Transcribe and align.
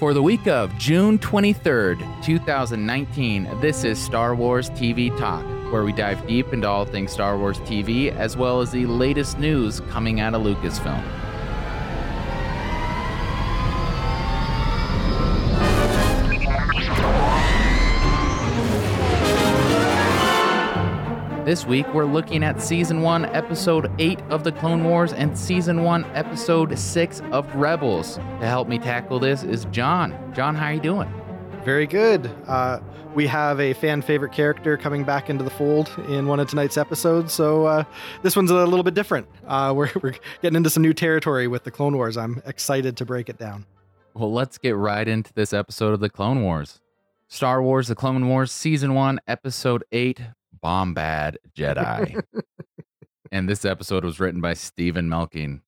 For 0.00 0.14
the 0.14 0.22
week 0.22 0.46
of 0.46 0.74
June 0.78 1.18
23rd, 1.18 2.24
2019, 2.24 3.60
this 3.60 3.84
is 3.84 4.02
Star 4.02 4.34
Wars 4.34 4.70
TV 4.70 5.14
Talk, 5.18 5.44
where 5.70 5.84
we 5.84 5.92
dive 5.92 6.26
deep 6.26 6.54
into 6.54 6.66
all 6.66 6.86
things 6.86 7.12
Star 7.12 7.36
Wars 7.36 7.58
TV 7.58 8.10
as 8.10 8.34
well 8.34 8.62
as 8.62 8.70
the 8.70 8.86
latest 8.86 9.38
news 9.38 9.80
coming 9.90 10.18
out 10.18 10.32
of 10.32 10.40
Lucasfilm. 10.40 11.29
This 21.50 21.66
week, 21.66 21.92
we're 21.92 22.04
looking 22.04 22.44
at 22.44 22.62
Season 22.62 23.02
1, 23.02 23.24
Episode 23.24 23.90
8 23.98 24.20
of 24.30 24.44
The 24.44 24.52
Clone 24.52 24.84
Wars 24.84 25.12
and 25.12 25.36
Season 25.36 25.82
1, 25.82 26.04
Episode 26.14 26.78
6 26.78 27.22
of 27.32 27.52
Rebels. 27.56 28.18
To 28.18 28.46
help 28.46 28.68
me 28.68 28.78
tackle 28.78 29.18
this 29.18 29.42
is 29.42 29.64
John. 29.72 30.32
John, 30.32 30.54
how 30.54 30.66
are 30.66 30.74
you 30.74 30.80
doing? 30.80 31.12
Very 31.64 31.88
good. 31.88 32.30
Uh, 32.46 32.78
we 33.16 33.26
have 33.26 33.58
a 33.58 33.72
fan 33.72 34.00
favorite 34.00 34.30
character 34.30 34.76
coming 34.76 35.02
back 35.02 35.28
into 35.28 35.42
the 35.42 35.50
fold 35.50 35.90
in 36.06 36.28
one 36.28 36.38
of 36.38 36.48
tonight's 36.48 36.76
episodes, 36.76 37.32
so 37.32 37.66
uh, 37.66 37.82
this 38.22 38.36
one's 38.36 38.52
a 38.52 38.54
little 38.54 38.84
bit 38.84 38.94
different. 38.94 39.26
Uh, 39.44 39.72
we're, 39.76 39.90
we're 40.00 40.14
getting 40.42 40.54
into 40.54 40.70
some 40.70 40.84
new 40.84 40.94
territory 40.94 41.48
with 41.48 41.64
the 41.64 41.72
Clone 41.72 41.96
Wars. 41.96 42.16
I'm 42.16 42.40
excited 42.46 42.96
to 42.98 43.04
break 43.04 43.28
it 43.28 43.38
down. 43.38 43.66
Well, 44.14 44.32
let's 44.32 44.56
get 44.56 44.76
right 44.76 45.08
into 45.08 45.32
this 45.32 45.52
episode 45.52 45.94
of 45.94 45.98
The 45.98 46.10
Clone 46.10 46.44
Wars. 46.44 46.80
Star 47.26 47.60
Wars 47.60 47.88
The 47.88 47.96
Clone 47.96 48.28
Wars, 48.28 48.52
Season 48.52 48.94
1, 48.94 49.18
Episode 49.26 49.82
8 49.90 50.20
Bombad 50.64 51.36
Jedi. 51.56 52.22
and 53.32 53.48
this 53.48 53.64
episode 53.64 54.04
was 54.04 54.20
written 54.20 54.40
by 54.40 54.54
Steven 54.54 55.08
Melching. 55.08 55.60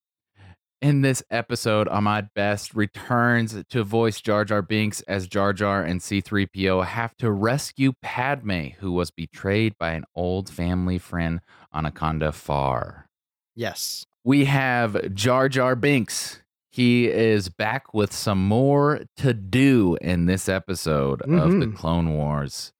In 0.82 1.02
this 1.02 1.22
episode, 1.30 1.86
Ahmed 1.86 2.30
Best 2.34 2.74
returns 2.74 3.56
to 3.68 3.84
voice 3.84 4.20
Jar 4.20 4.44
Jar 4.44 4.62
Binks 4.62 5.00
as 5.02 5.28
Jar 5.28 5.52
Jar 5.52 5.84
and 5.84 6.00
C3PO 6.00 6.84
have 6.84 7.16
to 7.18 7.30
rescue 7.30 7.92
Padme, 8.02 8.70
who 8.80 8.90
was 8.90 9.12
betrayed 9.12 9.78
by 9.78 9.92
an 9.92 10.04
old 10.16 10.50
family 10.50 10.98
friend 10.98 11.40
on 11.70 11.84
Onaconda 11.84 12.34
Farr. 12.34 13.06
Yes. 13.54 14.06
We 14.24 14.46
have 14.46 15.14
Jar 15.14 15.48
Jar 15.48 15.76
Binks. 15.76 16.42
He 16.72 17.06
is 17.06 17.48
back 17.48 17.94
with 17.94 18.12
some 18.12 18.44
more 18.44 19.02
to 19.18 19.34
do 19.34 19.96
in 20.00 20.26
this 20.26 20.48
episode 20.48 21.20
mm-hmm. 21.20 21.38
of 21.38 21.60
the 21.60 21.68
Clone 21.68 22.14
Wars. 22.14 22.72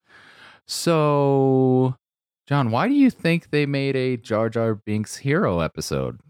So, 0.66 1.94
John, 2.46 2.70
why 2.70 2.88
do 2.88 2.94
you 2.94 3.10
think 3.10 3.50
they 3.50 3.66
made 3.66 3.96
a 3.96 4.16
Jar 4.16 4.48
Jar 4.48 4.74
Binks 4.74 5.16
hero 5.16 5.60
episode? 5.60 6.20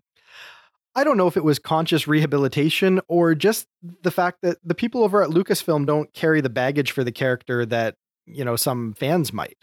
I 0.94 1.04
don't 1.04 1.16
know 1.16 1.26
if 1.26 1.38
it 1.38 1.44
was 1.44 1.58
conscious 1.58 2.06
rehabilitation 2.06 3.00
or 3.08 3.34
just 3.34 3.66
the 4.02 4.10
fact 4.10 4.42
that 4.42 4.58
the 4.62 4.74
people 4.74 5.02
over 5.04 5.22
at 5.22 5.30
Lucasfilm 5.30 5.86
don't 5.86 6.12
carry 6.12 6.42
the 6.42 6.50
baggage 6.50 6.92
for 6.92 7.02
the 7.02 7.12
character 7.12 7.64
that, 7.66 7.96
you 8.26 8.44
know, 8.44 8.56
some 8.56 8.92
fans 8.94 9.32
might. 9.32 9.56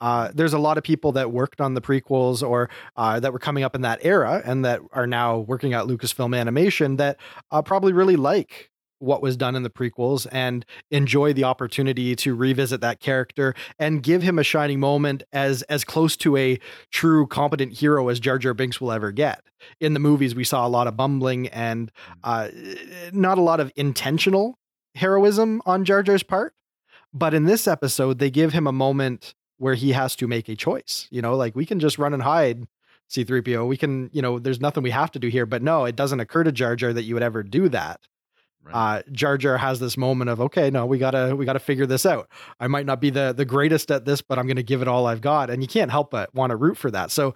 Uh, 0.00 0.32
there's 0.34 0.54
a 0.54 0.58
lot 0.58 0.78
of 0.78 0.82
people 0.82 1.12
that 1.12 1.30
worked 1.30 1.60
on 1.60 1.74
the 1.74 1.80
prequels 1.80 2.42
or 2.42 2.68
uh, 2.96 3.20
that 3.20 3.32
were 3.32 3.38
coming 3.38 3.62
up 3.62 3.76
in 3.76 3.82
that 3.82 4.00
era 4.02 4.42
and 4.44 4.64
that 4.64 4.80
are 4.92 5.06
now 5.06 5.38
working 5.38 5.74
at 5.74 5.84
Lucasfilm 5.84 6.36
Animation 6.36 6.96
that 6.96 7.18
uh, 7.52 7.62
probably 7.62 7.92
really 7.92 8.16
like 8.16 8.71
what 9.02 9.20
was 9.20 9.36
done 9.36 9.56
in 9.56 9.62
the 9.62 9.70
prequels 9.70 10.26
and 10.30 10.64
enjoy 10.90 11.32
the 11.32 11.44
opportunity 11.44 12.14
to 12.16 12.34
revisit 12.34 12.80
that 12.80 13.00
character 13.00 13.54
and 13.78 14.02
give 14.02 14.22
him 14.22 14.38
a 14.38 14.44
shining 14.44 14.80
moment 14.80 15.22
as 15.32 15.62
as 15.62 15.84
close 15.84 16.16
to 16.16 16.36
a 16.36 16.58
true 16.90 17.26
competent 17.26 17.72
hero 17.72 18.08
as 18.08 18.20
Jar 18.20 18.38
Jar 18.38 18.54
Binks 18.54 18.80
will 18.80 18.92
ever 18.92 19.10
get. 19.12 19.42
In 19.80 19.94
the 19.94 20.00
movies, 20.00 20.34
we 20.34 20.44
saw 20.44 20.66
a 20.66 20.68
lot 20.68 20.86
of 20.86 20.96
bumbling 20.96 21.48
and 21.48 21.90
uh, 22.22 22.48
not 23.12 23.38
a 23.38 23.42
lot 23.42 23.60
of 23.60 23.72
intentional 23.76 24.58
heroism 24.94 25.60
on 25.66 25.84
Jar 25.84 26.02
Jar's 26.02 26.22
part. 26.22 26.54
But 27.12 27.34
in 27.34 27.44
this 27.44 27.66
episode, 27.66 28.18
they 28.18 28.30
give 28.30 28.52
him 28.52 28.66
a 28.66 28.72
moment 28.72 29.34
where 29.58 29.74
he 29.74 29.92
has 29.92 30.16
to 30.16 30.26
make 30.26 30.48
a 30.48 30.56
choice. 30.56 31.08
You 31.10 31.22
know, 31.22 31.36
like 31.36 31.54
we 31.54 31.66
can 31.66 31.78
just 31.78 31.98
run 31.98 32.14
and 32.14 32.22
hide 32.22 32.66
C3PO. 33.10 33.66
We 33.66 33.76
can, 33.76 34.10
you 34.12 34.22
know, 34.22 34.38
there's 34.38 34.60
nothing 34.60 34.82
we 34.82 34.90
have 34.90 35.10
to 35.12 35.18
do 35.18 35.28
here. 35.28 35.46
But 35.46 35.62
no, 35.62 35.84
it 35.84 35.96
doesn't 35.96 36.20
occur 36.20 36.44
to 36.44 36.52
Jar 36.52 36.76
Jar 36.76 36.92
that 36.92 37.02
you 37.02 37.14
would 37.14 37.22
ever 37.22 37.42
do 37.42 37.68
that. 37.68 38.00
Right. 38.64 38.98
Uh, 38.98 39.02
Jar 39.10 39.36
Jar 39.38 39.56
has 39.58 39.80
this 39.80 39.96
moment 39.96 40.30
of 40.30 40.40
okay, 40.40 40.70
no, 40.70 40.86
we 40.86 40.98
gotta 40.98 41.34
we 41.34 41.44
gotta 41.44 41.58
figure 41.58 41.86
this 41.86 42.06
out. 42.06 42.28
I 42.60 42.68
might 42.68 42.86
not 42.86 43.00
be 43.00 43.10
the 43.10 43.32
the 43.36 43.44
greatest 43.44 43.90
at 43.90 44.04
this, 44.04 44.22
but 44.22 44.38
I'm 44.38 44.46
gonna 44.46 44.62
give 44.62 44.82
it 44.82 44.88
all 44.88 45.06
I've 45.06 45.20
got, 45.20 45.50
and 45.50 45.62
you 45.62 45.68
can't 45.68 45.90
help 45.90 46.10
but 46.10 46.32
want 46.34 46.50
to 46.50 46.56
root 46.56 46.76
for 46.76 46.90
that. 46.90 47.10
So 47.10 47.34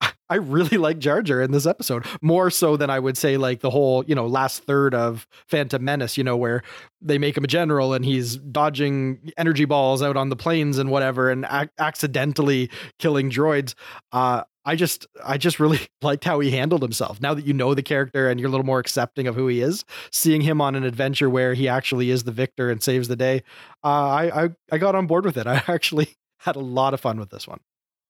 I 0.30 0.34
really 0.36 0.76
like 0.76 0.98
Jar 0.98 1.22
Jar 1.22 1.40
in 1.40 1.52
this 1.52 1.64
episode 1.66 2.04
more 2.20 2.50
so 2.50 2.76
than 2.76 2.90
I 2.90 2.98
would 2.98 3.16
say 3.16 3.36
like 3.36 3.60
the 3.60 3.70
whole 3.70 4.04
you 4.04 4.14
know 4.14 4.26
last 4.26 4.64
third 4.64 4.94
of 4.94 5.26
Phantom 5.46 5.82
Menace. 5.82 6.18
You 6.18 6.24
know 6.24 6.36
where 6.36 6.62
they 7.00 7.18
make 7.18 7.36
him 7.36 7.44
a 7.44 7.48
general 7.48 7.94
and 7.94 8.04
he's 8.04 8.36
dodging 8.36 9.32
energy 9.36 9.64
balls 9.64 10.02
out 10.02 10.16
on 10.16 10.28
the 10.28 10.36
planes 10.36 10.78
and 10.78 10.90
whatever, 10.90 11.30
and 11.30 11.46
ac- 11.50 11.70
accidentally 11.78 12.70
killing 12.98 13.30
droids. 13.30 13.74
Uh, 14.12 14.42
I 14.68 14.76
just 14.76 15.06
I 15.24 15.38
just 15.38 15.58
really 15.58 15.80
liked 16.02 16.24
how 16.24 16.40
he 16.40 16.50
handled 16.50 16.82
himself. 16.82 17.22
Now 17.22 17.32
that 17.32 17.46
you 17.46 17.54
know 17.54 17.72
the 17.72 17.82
character 17.82 18.28
and 18.28 18.38
you're 18.38 18.48
a 18.48 18.50
little 18.50 18.66
more 18.66 18.78
accepting 18.78 19.26
of 19.26 19.34
who 19.34 19.48
he 19.48 19.62
is, 19.62 19.84
seeing 20.12 20.42
him 20.42 20.60
on 20.60 20.74
an 20.74 20.84
adventure 20.84 21.30
where 21.30 21.54
he 21.54 21.68
actually 21.68 22.10
is 22.10 22.24
the 22.24 22.32
victor 22.32 22.70
and 22.70 22.82
saves 22.82 23.08
the 23.08 23.16
day, 23.16 23.42
uh, 23.82 23.88
I, 23.88 24.44
I 24.44 24.48
I 24.70 24.78
got 24.78 24.94
on 24.94 25.06
board 25.06 25.24
with 25.24 25.38
it. 25.38 25.46
I 25.46 25.62
actually 25.68 26.16
had 26.40 26.54
a 26.54 26.60
lot 26.60 26.92
of 26.92 27.00
fun 27.00 27.18
with 27.18 27.30
this 27.30 27.48
one. 27.48 27.60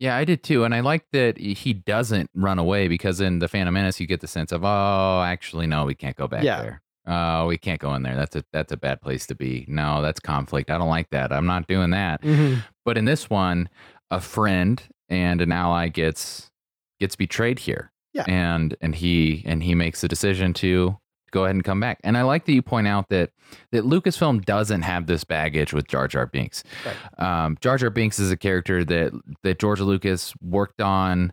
Yeah, 0.01 0.17
I 0.17 0.25
did 0.25 0.43
too, 0.43 0.65
and 0.65 0.75
I 0.75 0.81
like 0.81 1.07
that 1.13 1.39
he 1.39 1.73
doesn't 1.73 2.29
run 2.35 2.59
away 2.59 2.89
because 2.89 3.21
in 3.21 3.39
the 3.39 3.49
Phantom 3.49 3.73
Menace 3.73 4.01
you 4.01 4.07
get 4.07 4.21
the 4.21 4.27
sense 4.27 4.51
of 4.51 4.65
oh, 4.65 5.23
actually 5.25 5.69
no, 5.69 5.85
we 5.85 5.95
can't 5.95 6.17
go 6.17 6.27
back 6.27 6.43
yeah. 6.43 6.61
there. 6.61 6.83
Oh, 7.07 7.47
we 7.47 7.57
can't 7.57 7.81
go 7.81 7.95
in 7.95 8.03
there. 8.03 8.17
That's 8.17 8.35
a 8.35 8.45
that's 8.53 8.73
a 8.73 8.77
bad 8.77 9.01
place 9.01 9.27
to 9.29 9.37
be. 9.37 9.65
No, 9.69 10.03
that's 10.03 10.19
conflict. 10.19 10.71
I 10.71 10.79
don't 10.79 10.91
like 10.91 11.11
that. 11.11 11.33
I'm 11.33 11.47
not 11.47 11.69
doing 11.69 11.91
that. 11.91 12.21
Mm-hmm. 12.23 12.61
But 12.85 12.99
in 12.99 13.05
this 13.05 13.31
one, 13.31 13.69
a 14.11 14.21
friend 14.21 14.83
and 15.09 15.41
an 15.41 15.53
ally 15.53 15.89
gets 15.89 16.51
gets 17.01 17.17
betrayed 17.17 17.61
here. 17.61 17.93
Yeah. 18.13 18.25
And 18.27 18.77
and 18.81 18.95
he 18.95 19.43
and 19.47 19.63
he 19.63 19.75
makes 19.75 20.01
the 20.01 20.09
decision 20.09 20.55
to 20.55 20.99
go 21.31 21.45
ahead 21.45 21.55
and 21.55 21.65
come 21.65 21.81
back. 21.81 22.01
And 22.05 22.17
I 22.17 22.23
like 22.23 22.47
that 22.47 22.53
you 22.53 22.63
point 22.63 22.87
out 22.87 23.09
that 23.11 23.31
that 23.73 23.85
Lucasfilm 23.85 24.45
doesn't 24.45 24.83
have 24.83 25.07
this 25.07 25.25
baggage 25.25 25.73
with 25.73 25.87
Jar 25.87 26.09
Jar 26.09 26.27
Binks. 26.27 26.65
Right. 26.85 27.45
Um, 27.45 27.59
Jar 27.61 27.77
Jar 27.77 27.91
Binks 27.91 28.19
is 28.19 28.31
a 28.31 28.37
character 28.37 28.85
that 28.85 29.13
that 29.43 29.59
George 29.59 29.81
Lucas 29.81 30.35
worked 30.41 30.81
on, 30.81 31.33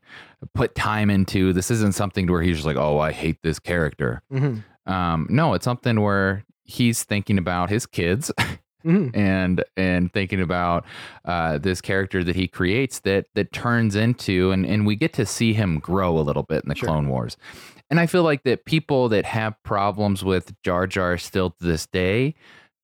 put 0.53 0.75
time 0.75 1.09
into. 1.09 1.53
This 1.53 1.71
isn't 1.71 1.95
something 1.95 2.27
where 2.27 2.41
he's 2.41 2.57
just 2.57 2.65
like, 2.65 2.77
oh, 2.77 2.99
I 2.99 3.11
hate 3.11 3.41
this 3.41 3.59
character. 3.59 4.21
Mm-hmm. 4.31 4.91
Um, 4.91 5.27
no, 5.29 5.53
it's 5.53 5.65
something 5.65 6.01
where 6.01 6.45
he's 6.63 7.03
thinking 7.03 7.37
about 7.37 7.69
his 7.69 7.85
kids 7.85 8.31
mm-hmm. 8.85 9.17
and 9.17 9.63
and 9.75 10.13
thinking 10.13 10.41
about 10.41 10.85
uh, 11.25 11.57
this 11.57 11.81
character 11.81 12.23
that 12.23 12.35
he 12.35 12.47
creates 12.47 12.99
that 12.99 13.25
that 13.35 13.51
turns 13.51 13.95
into 13.95 14.51
and 14.51 14.65
and 14.65 14.85
we 14.85 14.95
get 14.95 15.13
to 15.13 15.25
see 15.25 15.53
him 15.53 15.79
grow 15.79 16.17
a 16.17 16.21
little 16.21 16.43
bit 16.43 16.63
in 16.63 16.69
the 16.69 16.75
sure. 16.75 16.87
Clone 16.87 17.09
Wars. 17.09 17.37
And 17.89 17.99
I 17.99 18.07
feel 18.07 18.23
like 18.23 18.43
that 18.43 18.65
people 18.65 19.09
that 19.09 19.25
have 19.25 19.61
problems 19.63 20.23
with 20.23 20.59
Jar 20.63 20.87
Jar 20.87 21.17
still 21.17 21.51
to 21.51 21.63
this 21.63 21.85
day 21.85 22.35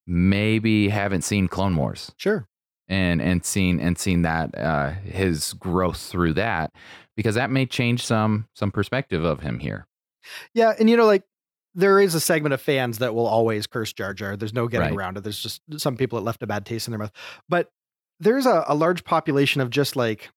maybe 0.06 0.90
haven't 0.90 1.24
seen 1.24 1.48
Clone 1.48 1.76
Wars. 1.76 2.12
Sure. 2.18 2.48
And 2.88 3.22
and 3.22 3.46
seen 3.46 3.80
and 3.80 3.98
seen 3.98 4.24
that 4.24 4.56
uh, 4.58 4.92
his 4.92 5.54
growth 5.54 5.98
through 5.98 6.34
that 6.34 6.74
because 7.16 7.36
that 7.36 7.50
may 7.50 7.66
change 7.66 8.06
some 8.06 8.48
some 8.54 8.72
perspective 8.72 9.24
of 9.24 9.40
him 9.40 9.60
here. 9.60 9.88
Yeah, 10.54 10.74
and 10.78 10.90
you 10.90 10.98
know, 10.98 11.06
like 11.06 11.24
there 11.74 12.00
is 12.00 12.16
a 12.16 12.20
segment 12.20 12.54
of 12.54 12.62
fans 12.62 12.98
that 12.98 13.16
will 13.16 13.28
always 13.28 13.68
curse 13.68 13.94
Jar 13.94 14.14
Jar. 14.14 14.36
There's 14.36 14.54
no 14.54 14.68
getting 14.68 14.90
right. 14.90 14.98
around 14.98 15.18
it. 15.18 15.22
There's 15.22 15.42
just 15.42 15.62
some 15.78 15.96
people 15.96 16.20
that 16.20 16.26
left 16.26 16.44
a 16.44 16.48
bad 16.48 16.66
taste 16.66 16.88
in 16.88 16.92
their 16.92 17.00
mouth. 17.00 17.12
But 17.48 17.72
there's 18.20 18.46
a, 18.46 18.64
a 18.68 18.76
large 18.76 19.04
population 19.04 19.62
of 19.62 19.70
just 19.70 19.96
like 19.96 20.30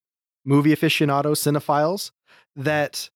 movie 0.45 0.73
aficionados, 0.73 1.41
cinephiles 1.41 2.13
that 2.57 3.11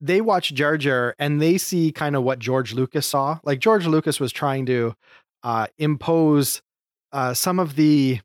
they 0.00 0.20
watch 0.20 0.52
Jar 0.54 0.76
Jar 0.76 1.14
and 1.18 1.40
they 1.40 1.58
see 1.58 1.90
kind 1.90 2.14
of 2.14 2.22
what 2.22 2.38
George 2.38 2.74
Lucas 2.74 3.06
saw. 3.06 3.38
Like 3.42 3.58
George 3.58 3.86
Lucas 3.86 4.20
was 4.20 4.32
trying 4.32 4.66
to 4.66 4.94
uh, 5.42 5.66
impose 5.78 6.62
uh, 7.12 7.34
some 7.34 7.58
of 7.58 7.76
the 7.76 8.20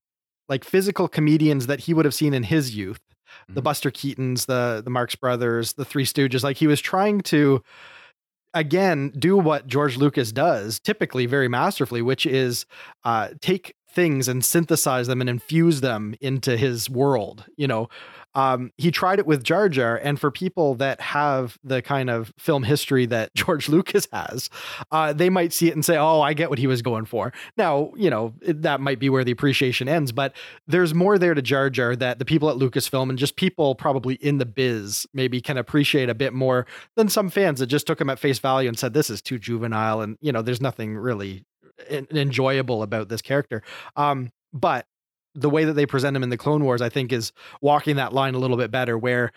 like 0.48 0.64
physical 0.64 1.08
comedians 1.08 1.68
that 1.68 1.82
he 1.82 1.94
would 1.94 2.06
have 2.06 2.14
seen 2.14 2.34
in 2.34 2.44
his 2.44 2.76
youth, 2.76 3.00
mm-hmm. 3.00 3.54
the 3.54 3.62
Buster 3.62 3.92
Keatons, 3.92 4.46
the 4.46 4.82
the 4.84 4.90
Marx 4.90 5.16
Brothers, 5.16 5.74
the 5.74 5.86
Three 5.86 6.06
Stooges. 6.06 6.44
Like 6.44 6.58
he 6.58 6.68
was 6.68 6.82
trying 6.82 7.22
to 7.22 7.64
again 8.54 9.12
do 9.18 9.38
what 9.38 9.68
George 9.68 9.98
Lucas 9.98 10.32
does 10.32 10.80
typically 10.80 11.26
very 11.26 11.48
masterfully, 11.48 12.02
which 12.02 12.26
is 12.26 12.66
uh, 13.04 13.30
take 13.42 13.76
things 13.92 14.28
and 14.28 14.46
synthesize 14.46 15.08
them 15.08 15.22
and 15.22 15.30
infuse 15.30 15.82
them 15.82 16.16
into 16.22 16.58
his 16.58 16.90
world. 16.90 17.46
You 17.58 17.68
know, 17.68 17.90
um, 18.40 18.72
he 18.78 18.90
tried 18.90 19.20
it 19.20 19.26
with 19.26 19.44
Jar 19.44 19.68
Jar, 19.68 20.00
and 20.02 20.18
for 20.18 20.32
people 20.32 20.76
that 20.76 21.02
have 21.02 21.58
the 21.62 21.82
kind 21.82 22.10
of 22.10 22.34
film 22.38 22.64
history 22.64 23.06
that 23.08 23.34
George 23.36 23.68
Lucas 23.68 24.08
has, 24.14 24.50
uh, 24.92 25.12
they 25.12 25.30
might 25.30 25.52
see 25.52 25.68
it 25.68 25.74
and 25.74 25.84
say, 25.84 25.98
"Oh, 25.98 26.22
I 26.22 26.34
get 26.34 26.50
what 26.50 26.58
he 26.58 26.66
was 26.66 26.82
going 26.82 27.04
for." 27.04 27.34
Now, 27.58 27.92
you 27.98 28.10
know 28.10 28.34
it, 28.42 28.62
that 28.62 28.80
might 28.80 28.98
be 28.98 29.10
where 29.10 29.26
the 29.26 29.32
appreciation 29.32 29.90
ends, 29.90 30.14
but 30.14 30.34
there's 30.68 30.94
more 30.94 31.18
there 31.18 31.34
to 31.34 31.42
Jar 31.42 31.70
Jar 31.70 31.98
that 31.98 32.18
the 32.20 32.26
people 32.26 32.50
at 32.50 32.56
Lucasfilm 32.56 33.10
and 33.10 33.20
just 33.20 33.36
people 33.36 33.76
probably 33.76 34.16
in 34.16 34.38
the 34.38 34.46
biz 34.46 35.06
maybe 35.14 35.42
can 35.42 35.58
appreciate 35.58 36.10
a 36.10 36.16
bit 36.16 36.34
more 36.34 36.66
than 36.96 37.10
some 37.10 37.30
fans 37.30 37.60
that 37.60 37.68
just 37.68 37.88
took 37.88 38.00
him 38.00 38.10
at 38.10 38.20
face 38.20 38.40
value 38.40 38.70
and 38.70 38.80
said, 38.80 38.94
"This 38.94 39.10
is 39.10 39.22
too 39.22 39.38
juvenile," 39.38 40.00
and 40.00 40.18
you 40.22 40.32
know, 40.32 40.42
there's 40.42 40.62
nothing 40.62 40.96
really 40.96 41.44
enjoyable 41.90 42.84
about 42.84 43.10
this 43.10 43.22
character. 43.22 43.64
Um, 43.98 44.32
but 44.54 44.86
the 45.40 45.50
way 45.50 45.66
that 45.66 45.74
they 45.74 45.86
present 45.86 46.16
him 46.16 46.24
in 46.24 46.30
the 46.30 46.38
Clone 46.38 46.64
Wars, 46.64 46.82
I 46.82 46.90
think, 46.90 47.12
is 47.12 47.32
walking 47.62 47.96
that 47.98 48.14
line 48.14 48.36
a 48.36 48.40
little 48.40 48.58
bit 48.58 48.72
better, 48.72 48.98
where 48.98 49.32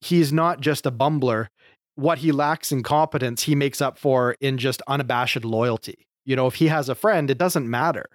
he's 0.00 0.32
not 0.32 0.60
just 0.60 0.86
a 0.86 0.90
bumbler. 0.90 1.48
What 1.94 2.18
he 2.18 2.30
lacks 2.30 2.70
in 2.70 2.82
competence, 2.82 3.42
he 3.42 3.54
makes 3.54 3.80
up 3.80 3.98
for 3.98 4.36
in 4.40 4.58
just 4.58 4.82
unabashed 4.86 5.44
loyalty. 5.44 6.06
You 6.24 6.36
know, 6.36 6.46
if 6.46 6.56
he 6.56 6.68
has 6.68 6.88
a 6.88 6.94
friend, 6.94 7.30
it 7.30 7.38
doesn't 7.38 7.68
matter 7.68 8.06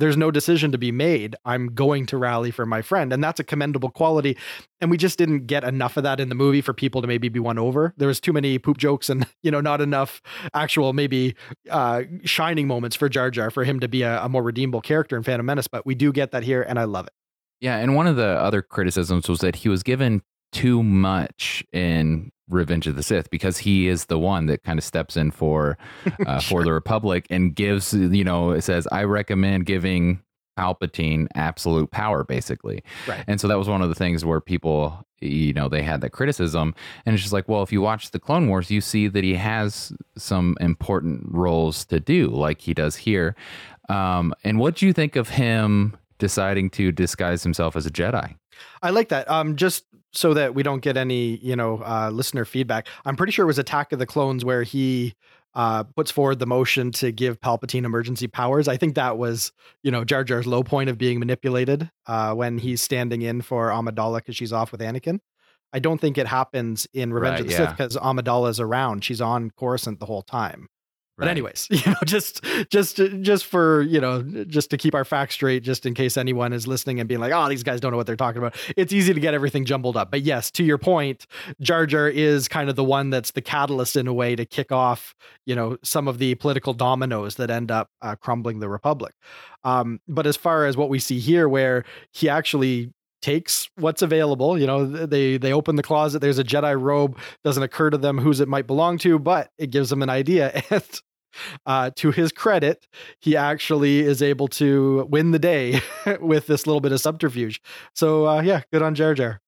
there's 0.00 0.16
no 0.16 0.30
decision 0.30 0.72
to 0.72 0.78
be 0.78 0.90
made. 0.90 1.36
I'm 1.44 1.74
going 1.74 2.06
to 2.06 2.16
rally 2.16 2.50
for 2.50 2.66
my 2.66 2.82
friend. 2.82 3.12
And 3.12 3.22
that's 3.22 3.38
a 3.38 3.44
commendable 3.44 3.90
quality. 3.90 4.36
And 4.80 4.90
we 4.90 4.96
just 4.96 5.18
didn't 5.18 5.46
get 5.46 5.62
enough 5.62 5.96
of 5.96 6.02
that 6.04 6.20
in 6.20 6.28
the 6.28 6.34
movie 6.34 6.62
for 6.62 6.72
people 6.72 7.02
to 7.02 7.08
maybe 7.08 7.28
be 7.28 7.38
won 7.38 7.58
over. 7.58 7.94
There 7.96 8.08
was 8.08 8.20
too 8.20 8.32
many 8.32 8.58
poop 8.58 8.78
jokes 8.78 9.10
and, 9.10 9.26
you 9.42 9.50
know, 9.50 9.60
not 9.60 9.80
enough 9.80 10.22
actual 10.54 10.92
maybe 10.92 11.34
uh, 11.70 12.02
shining 12.24 12.66
moments 12.66 12.96
for 12.96 13.08
Jar 13.08 13.30
Jar 13.30 13.50
for 13.50 13.64
him 13.64 13.80
to 13.80 13.88
be 13.88 14.02
a, 14.02 14.22
a 14.22 14.28
more 14.28 14.42
redeemable 14.42 14.80
character 14.80 15.16
in 15.16 15.22
Phantom 15.22 15.44
Menace. 15.44 15.68
But 15.68 15.84
we 15.86 15.94
do 15.94 16.12
get 16.12 16.30
that 16.32 16.42
here 16.42 16.62
and 16.62 16.78
I 16.78 16.84
love 16.84 17.06
it. 17.06 17.12
Yeah. 17.60 17.76
And 17.76 17.94
one 17.94 18.06
of 18.06 18.16
the 18.16 18.26
other 18.26 18.62
criticisms 18.62 19.28
was 19.28 19.40
that 19.40 19.56
he 19.56 19.68
was 19.68 19.82
given 19.82 20.22
too 20.52 20.82
much 20.82 21.64
in 21.72 22.32
Revenge 22.48 22.86
of 22.86 22.96
the 22.96 23.02
Sith 23.02 23.30
because 23.30 23.58
he 23.58 23.86
is 23.88 24.06
the 24.06 24.18
one 24.18 24.46
that 24.46 24.64
kind 24.64 24.78
of 24.78 24.84
steps 24.84 25.16
in 25.16 25.30
for 25.30 25.78
uh, 26.26 26.38
sure. 26.38 26.60
for 26.60 26.64
the 26.64 26.72
Republic 26.72 27.26
and 27.30 27.54
gives 27.54 27.94
you 27.94 28.24
know 28.24 28.50
it 28.50 28.62
says 28.62 28.86
I 28.90 29.04
recommend 29.04 29.66
giving 29.66 30.20
Palpatine 30.58 31.26
absolute 31.34 31.90
power 31.90 32.24
basically. 32.24 32.82
Right. 33.06 33.24
And 33.26 33.40
so 33.40 33.48
that 33.48 33.58
was 33.58 33.68
one 33.68 33.82
of 33.82 33.88
the 33.88 33.94
things 33.94 34.24
where 34.24 34.40
people 34.40 35.06
you 35.20 35.52
know 35.52 35.68
they 35.68 35.82
had 35.82 36.00
that 36.00 36.10
criticism 36.10 36.74
and 37.04 37.14
it's 37.14 37.22
just 37.22 37.32
like 37.32 37.48
well 37.48 37.62
if 37.62 37.72
you 37.72 37.80
watch 37.80 38.10
the 38.10 38.18
Clone 38.18 38.48
Wars 38.48 38.70
you 38.70 38.80
see 38.80 39.06
that 39.06 39.22
he 39.22 39.34
has 39.34 39.92
some 40.16 40.56
important 40.60 41.26
roles 41.26 41.84
to 41.86 42.00
do 42.00 42.28
like 42.28 42.60
he 42.60 42.74
does 42.74 42.96
here. 42.96 43.36
Um, 43.88 44.34
and 44.44 44.58
what 44.58 44.76
do 44.76 44.86
you 44.86 44.92
think 44.92 45.16
of 45.16 45.30
him 45.30 45.96
deciding 46.20 46.70
to 46.70 46.92
disguise 46.92 47.42
himself 47.42 47.74
as 47.74 47.86
a 47.86 47.90
Jedi? 47.90 48.36
I 48.82 48.90
like 48.90 49.08
that. 49.08 49.28
Um, 49.28 49.56
just 49.56 49.84
so 50.12 50.34
that 50.34 50.54
we 50.54 50.62
don't 50.62 50.80
get 50.80 50.96
any, 50.96 51.36
you 51.38 51.56
know, 51.56 51.82
uh, 51.84 52.10
listener 52.12 52.44
feedback. 52.44 52.86
I'm 53.04 53.16
pretty 53.16 53.32
sure 53.32 53.44
it 53.44 53.46
was 53.46 53.58
Attack 53.58 53.92
of 53.92 53.98
the 53.98 54.06
Clones 54.06 54.44
where 54.44 54.62
he 54.62 55.14
uh, 55.54 55.84
puts 55.84 56.10
forward 56.10 56.38
the 56.38 56.46
motion 56.46 56.92
to 56.92 57.10
give 57.10 57.40
Palpatine 57.40 57.84
emergency 57.84 58.28
powers. 58.28 58.68
I 58.68 58.76
think 58.76 58.94
that 58.94 59.18
was, 59.18 59.52
you 59.82 59.90
know, 59.90 60.04
Jar 60.04 60.24
Jar's 60.24 60.46
low 60.46 60.62
point 60.62 60.90
of 60.90 60.98
being 60.98 61.18
manipulated 61.18 61.90
uh, 62.06 62.34
when 62.34 62.58
he's 62.58 62.80
standing 62.80 63.22
in 63.22 63.42
for 63.42 63.68
Amidala 63.68 64.18
because 64.18 64.36
she's 64.36 64.52
off 64.52 64.72
with 64.72 64.80
Anakin. 64.80 65.18
I 65.72 65.78
don't 65.78 66.00
think 66.00 66.18
it 66.18 66.26
happens 66.26 66.86
in 66.92 67.12
Revenge 67.12 67.32
right, 67.32 67.40
of 67.40 67.46
the 67.46 67.52
yeah. 67.52 67.58
Sith 67.58 67.76
because 67.76 67.96
Amidala 67.96 68.50
is 68.50 68.60
around. 68.60 69.04
She's 69.04 69.20
on 69.20 69.50
Coruscant 69.52 70.00
the 70.00 70.06
whole 70.06 70.22
time. 70.22 70.68
But 71.20 71.26
right. 71.26 71.32
anyways, 71.32 71.68
you 71.70 71.82
know, 71.84 71.98
just 72.06 72.42
just 72.70 72.96
just 72.96 73.44
for 73.44 73.82
you 73.82 74.00
know, 74.00 74.22
just 74.22 74.70
to 74.70 74.78
keep 74.78 74.94
our 74.94 75.04
facts 75.04 75.34
straight, 75.34 75.62
just 75.62 75.84
in 75.84 75.92
case 75.92 76.16
anyone 76.16 76.54
is 76.54 76.66
listening 76.66 76.98
and 76.98 77.06
being 77.06 77.20
like, 77.20 77.30
"Oh, 77.30 77.46
these 77.46 77.62
guys 77.62 77.78
don't 77.78 77.90
know 77.90 77.98
what 77.98 78.06
they're 78.06 78.16
talking 78.16 78.38
about." 78.38 78.56
It's 78.74 78.90
easy 78.90 79.12
to 79.12 79.20
get 79.20 79.34
everything 79.34 79.66
jumbled 79.66 79.98
up. 79.98 80.10
But 80.10 80.22
yes, 80.22 80.50
to 80.52 80.64
your 80.64 80.78
point, 80.78 81.26
Jar 81.60 81.84
Jar 81.84 82.08
is 82.08 82.48
kind 82.48 82.70
of 82.70 82.76
the 82.76 82.84
one 82.84 83.10
that's 83.10 83.32
the 83.32 83.42
catalyst 83.42 83.96
in 83.96 84.06
a 84.06 84.14
way 84.14 84.34
to 84.34 84.46
kick 84.46 84.72
off, 84.72 85.14
you 85.44 85.54
know, 85.54 85.76
some 85.82 86.08
of 86.08 86.16
the 86.16 86.36
political 86.36 86.72
dominoes 86.72 87.34
that 87.34 87.50
end 87.50 87.70
up 87.70 87.90
uh, 88.00 88.16
crumbling 88.16 88.60
the 88.60 88.70
Republic. 88.70 89.14
Um, 89.62 90.00
but 90.08 90.26
as 90.26 90.38
far 90.38 90.64
as 90.64 90.78
what 90.78 90.88
we 90.88 90.98
see 90.98 91.18
here, 91.18 91.50
where 91.50 91.84
he 92.12 92.30
actually 92.30 92.94
takes 93.22 93.68
what's 93.76 94.02
available. 94.02 94.58
You 94.58 94.66
know, 94.66 94.86
they 94.86 95.36
they 95.36 95.52
open 95.52 95.76
the 95.76 95.82
closet. 95.82 96.20
There's 96.20 96.38
a 96.38 96.44
Jedi 96.44 96.80
robe. 96.80 97.18
Doesn't 97.44 97.62
occur 97.62 97.90
to 97.90 97.98
them 97.98 98.18
whose 98.18 98.40
it 98.40 98.48
might 98.48 98.66
belong 98.66 98.98
to, 98.98 99.18
but 99.18 99.50
it 99.58 99.70
gives 99.70 99.90
them 99.90 100.02
an 100.02 100.10
idea. 100.10 100.62
And 100.70 100.82
uh, 101.66 101.90
to 101.96 102.10
his 102.10 102.32
credit, 102.32 102.86
he 103.20 103.36
actually 103.36 104.00
is 104.00 104.22
able 104.22 104.48
to 104.48 105.06
win 105.10 105.30
the 105.30 105.38
day 105.38 105.80
with 106.20 106.46
this 106.46 106.66
little 106.66 106.80
bit 106.80 106.92
of 106.92 107.00
subterfuge. 107.00 107.60
So 107.94 108.26
uh, 108.26 108.42
yeah, 108.42 108.62
good 108.72 108.82
on 108.82 108.94
Jar 108.94 109.14
Jar. 109.14 109.40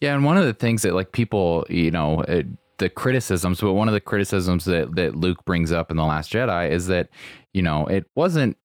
Yeah, 0.00 0.14
and 0.14 0.24
one 0.24 0.36
of 0.36 0.44
the 0.44 0.54
things 0.54 0.82
that 0.82 0.94
like 0.94 1.12
people, 1.12 1.64
you 1.70 1.90
know, 1.90 2.20
it, 2.22 2.46
the 2.78 2.90
criticisms, 2.90 3.60
but 3.60 3.72
one 3.72 3.88
of 3.88 3.94
the 3.94 4.00
criticisms 4.00 4.66
that 4.66 4.94
that 4.96 5.16
Luke 5.16 5.44
brings 5.44 5.72
up 5.72 5.90
in 5.90 5.96
the 5.96 6.04
Last 6.04 6.32
Jedi 6.32 6.70
is 6.70 6.86
that 6.88 7.08
you 7.54 7.62
know 7.62 7.86
it 7.86 8.04
wasn't 8.14 8.56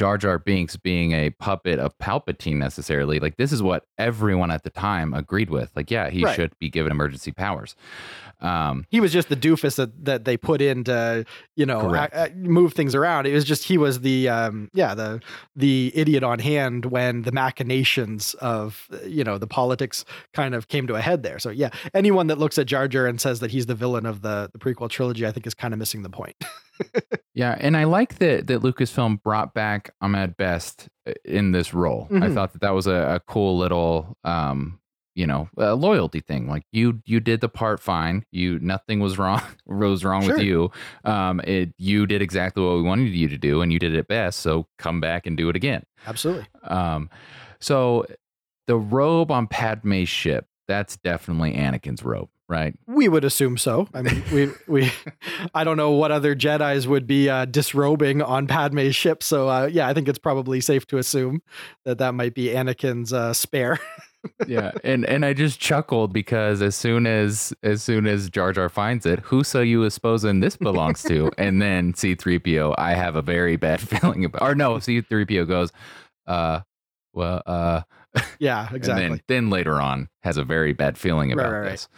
Jar 0.00 0.16
Jar 0.16 0.38
Binks 0.38 0.78
being 0.78 1.12
a 1.12 1.28
puppet 1.28 1.78
of 1.78 1.92
Palpatine 1.98 2.56
necessarily. 2.56 3.20
Like 3.20 3.36
this 3.36 3.52
is 3.52 3.62
what 3.62 3.84
everyone 3.98 4.50
at 4.50 4.62
the 4.62 4.70
time 4.70 5.12
agreed 5.12 5.50
with. 5.50 5.70
Like, 5.76 5.90
yeah, 5.90 6.08
he 6.08 6.24
right. 6.24 6.34
should 6.34 6.58
be 6.58 6.70
given 6.70 6.90
emergency 6.90 7.32
powers. 7.32 7.76
Um, 8.40 8.86
he 8.88 8.98
was 8.98 9.12
just 9.12 9.28
the 9.28 9.36
doofus 9.36 9.76
that, 9.76 10.06
that 10.06 10.24
they 10.24 10.38
put 10.38 10.62
in 10.62 10.84
to, 10.84 11.26
you 11.54 11.66
know, 11.66 11.94
a, 11.94 12.08
a, 12.14 12.30
move 12.30 12.72
things 12.72 12.94
around. 12.94 13.26
It 13.26 13.34
was 13.34 13.44
just 13.44 13.64
he 13.64 13.76
was 13.76 14.00
the, 14.00 14.26
um, 14.30 14.70
yeah, 14.72 14.94
the 14.94 15.20
the 15.54 15.92
idiot 15.94 16.22
on 16.22 16.38
hand 16.38 16.86
when 16.86 17.20
the 17.20 17.32
machinations 17.32 18.32
of, 18.40 18.88
you 19.04 19.22
know, 19.22 19.36
the 19.36 19.46
politics 19.46 20.06
kind 20.32 20.54
of 20.54 20.68
came 20.68 20.86
to 20.86 20.94
a 20.94 21.02
head 21.02 21.22
there. 21.22 21.38
So 21.38 21.50
yeah, 21.50 21.68
anyone 21.92 22.28
that 22.28 22.38
looks 22.38 22.56
at 22.56 22.64
Jar 22.64 22.88
Jar 22.88 23.06
and 23.06 23.20
says 23.20 23.40
that 23.40 23.50
he's 23.50 23.66
the 23.66 23.74
villain 23.74 24.06
of 24.06 24.22
the 24.22 24.48
the 24.50 24.58
prequel 24.58 24.88
trilogy, 24.88 25.26
I 25.26 25.30
think 25.30 25.46
is 25.46 25.52
kind 25.52 25.74
of 25.74 25.78
missing 25.78 26.04
the 26.04 26.08
point. 26.08 26.36
yeah, 27.34 27.56
and 27.58 27.76
I 27.76 27.84
like 27.84 28.18
that 28.18 28.46
that 28.46 28.62
Lucasfilm 28.62 29.22
brought 29.22 29.54
back 29.54 29.90
Ahmed 30.00 30.36
Best 30.36 30.88
uh, 31.06 31.12
in 31.24 31.52
this 31.52 31.74
role. 31.74 32.08
Mm-hmm. 32.10 32.22
I 32.22 32.30
thought 32.30 32.52
that 32.52 32.62
that 32.62 32.70
was 32.70 32.86
a, 32.86 33.16
a 33.16 33.20
cool 33.20 33.58
little 33.58 34.16
um, 34.24 34.80
you 35.14 35.26
know 35.26 35.48
a 35.56 35.74
loyalty 35.74 36.20
thing 36.20 36.48
like 36.48 36.62
you 36.72 37.02
you 37.04 37.20
did 37.20 37.40
the 37.40 37.48
part 37.48 37.80
fine 37.80 38.24
you 38.30 38.58
nothing 38.60 39.00
was 39.00 39.18
wrong 39.18 39.42
was 39.66 40.04
wrong 40.04 40.22
sure. 40.22 40.34
with 40.34 40.42
you 40.42 40.70
um 41.04 41.40
it 41.40 41.74
you 41.78 42.06
did 42.06 42.22
exactly 42.22 42.62
what 42.62 42.76
we 42.76 42.82
wanted 42.82 43.08
you 43.08 43.28
to 43.28 43.36
do 43.36 43.60
and 43.60 43.72
you 43.72 43.78
did 43.78 43.94
it 43.94 44.08
best 44.08 44.40
so 44.40 44.66
come 44.78 45.00
back 45.00 45.26
and 45.26 45.36
do 45.36 45.48
it 45.48 45.56
again 45.56 45.82
absolutely 46.06 46.46
um 46.64 47.10
so 47.60 48.06
the 48.66 48.76
robe 48.76 49.30
on 49.30 49.46
padme's 49.46 50.08
ship 50.08 50.46
that's 50.70 50.96
definitely 50.98 51.52
anakin's 51.52 52.04
robe 52.04 52.28
right 52.48 52.78
we 52.86 53.08
would 53.08 53.24
assume 53.24 53.58
so 53.58 53.88
i 53.92 54.00
mean 54.00 54.22
we 54.32 54.48
we 54.68 54.92
i 55.52 55.64
don't 55.64 55.76
know 55.76 55.90
what 55.90 56.12
other 56.12 56.36
jedis 56.36 56.86
would 56.86 57.06
be 57.06 57.28
uh, 57.28 57.44
disrobing 57.44 58.22
on 58.22 58.46
padme's 58.46 58.94
ship 58.94 59.22
so 59.22 59.48
uh, 59.48 59.68
yeah 59.70 59.88
i 59.88 59.92
think 59.92 60.08
it's 60.08 60.18
probably 60.18 60.60
safe 60.60 60.86
to 60.86 60.96
assume 60.96 61.42
that 61.84 61.98
that 61.98 62.14
might 62.14 62.34
be 62.34 62.46
anakin's 62.46 63.12
uh, 63.12 63.32
spare 63.32 63.80
yeah, 64.46 64.72
and 64.84 65.06
and 65.06 65.24
I 65.24 65.32
just 65.32 65.60
chuckled 65.60 66.12
because 66.12 66.60
as 66.60 66.76
soon 66.76 67.06
as 67.06 67.54
as 67.62 67.82
soon 67.82 68.06
as 68.06 68.28
Jar 68.28 68.52
Jar 68.52 68.68
finds 68.68 69.06
it, 69.06 69.20
who 69.20 69.42
so 69.42 69.60
you 69.60 69.82
is 69.84 69.94
supposing 69.94 70.40
this 70.40 70.56
belongs 70.56 71.02
to? 71.04 71.30
and 71.38 71.60
then 71.62 71.92
C3PO, 71.92 72.74
I 72.76 72.94
have 72.94 73.16
a 73.16 73.22
very 73.22 73.56
bad 73.56 73.80
feeling 73.80 74.24
about. 74.24 74.42
Or 74.42 74.54
no, 74.54 74.74
C3PO 74.74 75.48
goes, 75.48 75.72
uh, 76.26 76.60
well, 77.12 77.42
uh, 77.46 77.82
yeah, 78.38 78.68
exactly. 78.74 79.08
Then, 79.08 79.20
then, 79.28 79.50
later 79.50 79.80
on, 79.80 80.08
has 80.20 80.36
a 80.36 80.44
very 80.44 80.72
bad 80.72 80.98
feeling 80.98 81.32
about 81.32 81.52
right, 81.52 81.58
right, 81.60 81.70
this. 81.70 81.88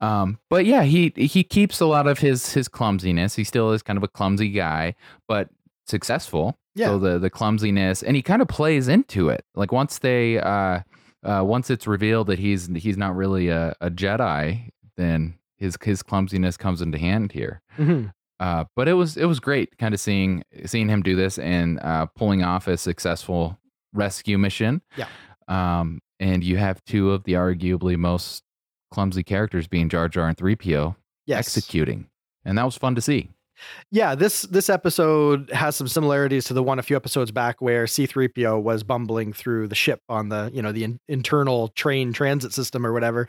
Right. 0.00 0.20
Um, 0.22 0.38
but 0.48 0.64
yeah, 0.64 0.82
he 0.84 1.12
he 1.16 1.44
keeps 1.44 1.80
a 1.80 1.86
lot 1.86 2.06
of 2.06 2.18
his 2.18 2.52
his 2.52 2.68
clumsiness. 2.68 3.34
He 3.34 3.44
still 3.44 3.72
is 3.72 3.82
kind 3.82 3.96
of 3.96 4.02
a 4.02 4.08
clumsy 4.08 4.50
guy, 4.50 4.94
but 5.28 5.50
successful. 5.86 6.58
Yeah. 6.74 6.86
So 6.86 6.98
the 6.98 7.18
the 7.18 7.30
clumsiness, 7.30 8.02
and 8.02 8.16
he 8.16 8.22
kind 8.22 8.40
of 8.40 8.48
plays 8.48 8.88
into 8.88 9.28
it. 9.28 9.44
Like 9.54 9.72
once 9.72 9.98
they 9.98 10.38
uh 10.38 10.80
uh, 11.22 11.42
once 11.44 11.70
it's 11.70 11.86
revealed 11.86 12.28
that 12.28 12.38
he's 12.38 12.68
he's 12.76 12.96
not 12.96 13.14
really 13.14 13.48
a, 13.48 13.74
a 13.80 13.90
Jedi, 13.90 14.70
then 14.96 15.34
his 15.56 15.76
his 15.82 16.02
clumsiness 16.02 16.56
comes 16.56 16.80
into 16.80 16.98
hand 16.98 17.32
here. 17.32 17.60
Mm-hmm. 17.78 18.08
Uh, 18.38 18.64
but 18.74 18.88
it 18.88 18.94
was 18.94 19.16
it 19.16 19.26
was 19.26 19.38
great, 19.40 19.76
kind 19.78 19.92
of 19.92 20.00
seeing 20.00 20.42
seeing 20.64 20.88
him 20.88 21.02
do 21.02 21.14
this 21.14 21.38
and 21.38 21.78
uh, 21.80 22.06
pulling 22.06 22.42
off 22.42 22.66
a 22.66 22.76
successful 22.76 23.58
rescue 23.92 24.38
mission. 24.38 24.80
Yeah. 24.96 25.08
Um, 25.50 26.00
and 26.18 26.42
you 26.44 26.56
have 26.56 26.82
two 26.84 27.10
of 27.10 27.24
the 27.24 27.34
arguably 27.34 27.96
most 27.96 28.42
clumsy 28.90 29.22
characters 29.22 29.66
being 29.66 29.88
Jar 29.88 30.08
Jar 30.08 30.28
and 30.28 30.36
3PO 30.36 30.94
yes. 31.26 31.38
executing. 31.38 32.06
And 32.44 32.56
that 32.56 32.64
was 32.64 32.76
fun 32.76 32.94
to 32.94 33.00
see. 33.00 33.30
Yeah, 33.90 34.14
this 34.14 34.42
this 34.42 34.70
episode 34.70 35.50
has 35.50 35.76
some 35.76 35.86
similarities 35.86 36.46
to 36.46 36.54
the 36.54 36.62
one 36.62 36.78
a 36.78 36.82
few 36.82 36.96
episodes 36.96 37.30
back 37.30 37.60
where 37.60 37.84
C3PO 37.84 38.62
was 38.62 38.82
bumbling 38.82 39.34
through 39.34 39.68
the 39.68 39.74
ship 39.74 40.00
on 40.08 40.30
the, 40.30 40.50
you 40.54 40.62
know, 40.62 40.72
the 40.72 40.84
in, 40.84 40.98
internal 41.08 41.68
train 41.68 42.14
transit 42.14 42.54
system 42.54 42.86
or 42.86 42.94
whatever. 42.94 43.28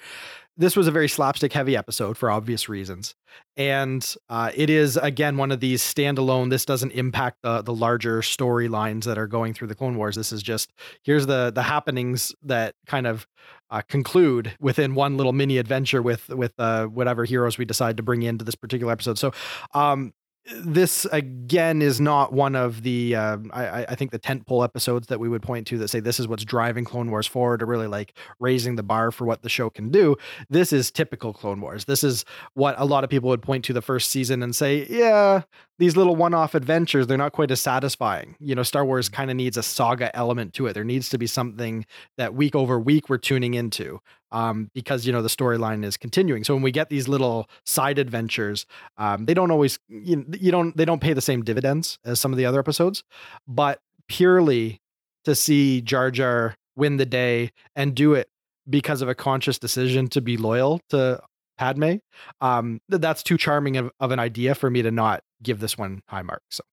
This 0.61 0.75
was 0.75 0.85
a 0.85 0.91
very 0.91 1.09
slapstick 1.09 1.53
heavy 1.53 1.75
episode 1.75 2.19
for 2.19 2.29
obvious 2.29 2.69
reasons. 2.69 3.15
And 3.57 4.15
uh, 4.29 4.51
it 4.53 4.69
is 4.69 4.95
again 4.95 5.35
one 5.37 5.51
of 5.51 5.59
these 5.59 5.81
standalone 5.81 6.51
this 6.51 6.65
doesn't 6.65 6.91
impact 6.91 7.37
the 7.41 7.63
the 7.63 7.73
larger 7.73 8.19
storylines 8.21 9.05
that 9.05 9.17
are 9.17 9.25
going 9.25 9.55
through 9.55 9.69
the 9.69 9.75
Clone 9.75 9.97
Wars. 9.97 10.15
This 10.15 10.31
is 10.31 10.43
just 10.43 10.71
here's 11.01 11.25
the 11.25 11.51
the 11.51 11.63
happenings 11.63 12.35
that 12.43 12.75
kind 12.85 13.07
of 13.07 13.25
uh, 13.71 13.81
conclude 13.81 14.55
within 14.59 14.93
one 14.93 15.17
little 15.17 15.33
mini 15.33 15.57
adventure 15.57 16.03
with 16.03 16.29
with 16.29 16.53
uh, 16.59 16.85
whatever 16.85 17.25
heroes 17.25 17.57
we 17.57 17.65
decide 17.65 17.97
to 17.97 18.03
bring 18.03 18.21
into 18.21 18.45
this 18.45 18.55
particular 18.55 18.93
episode. 18.93 19.17
So 19.17 19.31
um, 19.73 20.13
this 20.45 21.05
again 21.05 21.81
is 21.81 22.01
not 22.01 22.33
one 22.33 22.55
of 22.55 22.81
the 22.81 23.15
uh, 23.15 23.37
I, 23.53 23.85
I 23.89 23.95
think 23.95 24.11
the 24.11 24.19
tentpole 24.19 24.63
episodes 24.63 25.07
that 25.07 25.19
we 25.19 25.29
would 25.29 25.43
point 25.43 25.67
to 25.67 25.77
that 25.77 25.89
say 25.89 25.99
this 25.99 26.19
is 26.19 26.27
what's 26.27 26.43
driving 26.43 26.83
Clone 26.83 27.11
Wars 27.11 27.27
forward 27.27 27.61
or 27.61 27.67
really 27.67 27.87
like 27.87 28.17
raising 28.39 28.75
the 28.75 28.83
bar 28.83 29.11
for 29.11 29.25
what 29.25 29.43
the 29.43 29.49
show 29.49 29.69
can 29.69 29.89
do. 29.89 30.15
This 30.49 30.73
is 30.73 30.89
typical 30.89 31.31
Clone 31.31 31.61
Wars. 31.61 31.85
This 31.85 32.03
is 32.03 32.25
what 32.55 32.75
a 32.79 32.85
lot 32.85 33.03
of 33.03 33.09
people 33.09 33.29
would 33.29 33.43
point 33.43 33.63
to 33.65 33.73
the 33.73 33.81
first 33.81 34.09
season 34.09 34.41
and 34.41 34.55
say, 34.55 34.87
yeah, 34.89 35.43
these 35.77 35.95
little 35.95 36.15
one-off 36.15 36.55
adventures 36.55 37.05
they're 37.05 37.17
not 37.17 37.33
quite 37.33 37.51
as 37.51 37.61
satisfying. 37.61 38.35
You 38.39 38.55
know, 38.55 38.63
Star 38.63 38.83
Wars 38.83 39.09
kind 39.09 39.29
of 39.29 39.37
needs 39.37 39.57
a 39.57 39.63
saga 39.63 40.15
element 40.15 40.53
to 40.55 40.65
it. 40.65 40.73
There 40.73 40.83
needs 40.83 41.09
to 41.09 41.19
be 41.19 41.27
something 41.27 41.85
that 42.17 42.33
week 42.33 42.55
over 42.55 42.79
week 42.79 43.09
we're 43.09 43.17
tuning 43.17 43.53
into 43.53 44.01
um, 44.31 44.69
because 44.73 45.05
you 45.05 45.11
know 45.11 45.21
the 45.21 45.29
storyline 45.29 45.83
is 45.83 45.97
continuing. 45.97 46.43
So 46.43 46.53
when 46.53 46.63
we 46.63 46.71
get 46.71 46.89
these 46.89 47.07
little 47.07 47.49
side 47.65 47.99
adventures, 47.99 48.65
um, 48.97 49.25
they 49.25 49.33
don't 49.33 49.51
always 49.51 49.79
you, 49.87 50.25
you 50.39 50.51
don't 50.51 50.75
they 50.75 50.85
don't 50.85 51.01
pay 51.01 51.13
the 51.13 51.21
same 51.21 51.43
dividends 51.43 51.99
as 52.05 52.19
some 52.19 52.31
of 52.31 52.37
the 52.37 52.45
other 52.45 52.59
episodes, 52.59 53.03
but 53.47 53.79
purely 54.07 54.81
to 55.25 55.35
see 55.35 55.81
Jar 55.81 56.11
Jar 56.11 56.55
win 56.75 56.97
the 56.97 57.05
day 57.05 57.51
and 57.75 57.93
do 57.93 58.13
it 58.13 58.29
because 58.69 59.01
of 59.01 59.09
a 59.09 59.15
conscious 59.15 59.59
decision 59.59 60.07
to 60.09 60.21
be 60.21 60.37
loyal 60.37 60.79
to 60.89 61.21
Padme, 61.57 61.95
um, 62.39 62.79
that's 62.89 63.21
too 63.21 63.37
charming 63.37 63.77
of, 63.77 63.91
of 63.99 64.11
an 64.11 64.19
idea 64.19 64.55
for 64.55 64.69
me 64.69 64.81
to 64.81 64.91
not 64.91 65.21
give 65.43 65.59
this 65.59 65.77
one 65.77 66.01
high 66.07 66.21
marks. 66.21 66.43
So. 66.49 66.63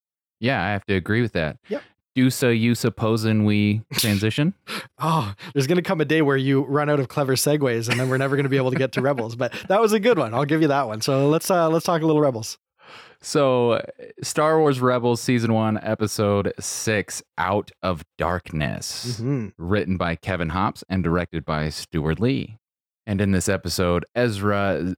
Yeah, 0.41 0.65
I 0.65 0.69
have 0.69 0.85
to 0.87 0.95
agree 0.95 1.21
with 1.21 1.33
that. 1.33 1.57
Yep 1.69 1.83
do 2.19 2.31
so 2.31 2.49
you 2.49 2.75
supposing 2.75 3.45
we 3.45 3.83
transition? 3.93 4.55
oh, 4.99 5.33
there's 5.55 5.69
going 5.69 5.77
to 5.77 5.83
come 5.83 6.01
a 6.01 6.05
day 6.05 6.21
where 6.21 6.37
you 6.37 6.65
run 6.65 6.91
out 6.91 6.99
of 6.99 7.07
clever 7.07 7.37
segues 7.37 7.89
and 7.89 7.99
then 7.99 8.09
we're 8.09 8.19
never 8.19 8.35
going 8.35 8.45
to 8.45 8.51
be 8.51 8.57
able 8.57 8.73
to 8.73 8.77
get 8.77 8.91
to 8.93 9.01
Rebels, 9.01 9.37
but 9.37 9.53
that 9.69 9.81
was 9.81 9.93
a 9.93 10.01
good 10.01 10.19
one. 10.19 10.35
I'll 10.35 10.45
give 10.45 10.61
you 10.61 10.69
that 10.69 10.89
one. 10.89 11.01
So 11.01 11.29
let's 11.29 11.49
uh 11.49 11.69
let's 11.69 11.85
talk 11.85 12.03
a 12.03 12.07
little 12.07 12.21
Rebels. 12.21 12.59
So, 13.21 13.85
Star 14.23 14.61
Wars 14.61 14.81
Rebels 14.81 15.21
season 15.21 15.53
1 15.53 15.81
episode 15.83 16.53
6 16.61 17.23
Out 17.37 17.73
of 17.83 18.05
Darkness, 18.17 19.19
mm-hmm. 19.21 19.49
written 19.59 19.97
by 19.97 20.15
Kevin 20.15 20.51
Hopps 20.51 20.85
and 20.89 21.03
directed 21.03 21.45
by 21.45 21.69
Steward 21.69 22.21
Lee. 22.21 22.59
And 23.09 23.21
in 23.21 23.33
this 23.33 23.49
episode, 23.49 24.05
Ezra, 24.15 24.95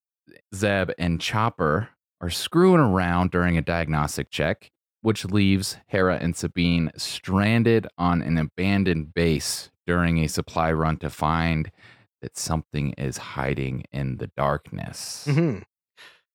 Zeb, 0.55 0.91
and 0.99 1.19
Chopper 1.19 1.89
are 2.21 2.29
screwing 2.29 2.81
around 2.81 3.31
during 3.31 3.57
a 3.57 3.63
diagnostic 3.63 4.31
check 4.31 4.71
which 5.03 5.25
leaves 5.25 5.77
Hera 5.87 6.17
and 6.17 6.37
Sabine 6.37 6.91
stranded 6.97 7.87
on 7.97 8.23
an 8.23 8.37
abandoned 8.39 9.15
base 9.15 9.71
during 9.87 10.19
a 10.19 10.29
supply 10.29 10.71
run 10.73 10.97
to 10.99 11.11
find 11.11 11.71
that 12.23 12.37
something 12.37 12.93
is 12.93 13.17
hiding 13.17 13.85
in 13.93 14.19
the 14.19 14.29
darkness. 14.37 15.25
Mm-hmm. 15.29 15.61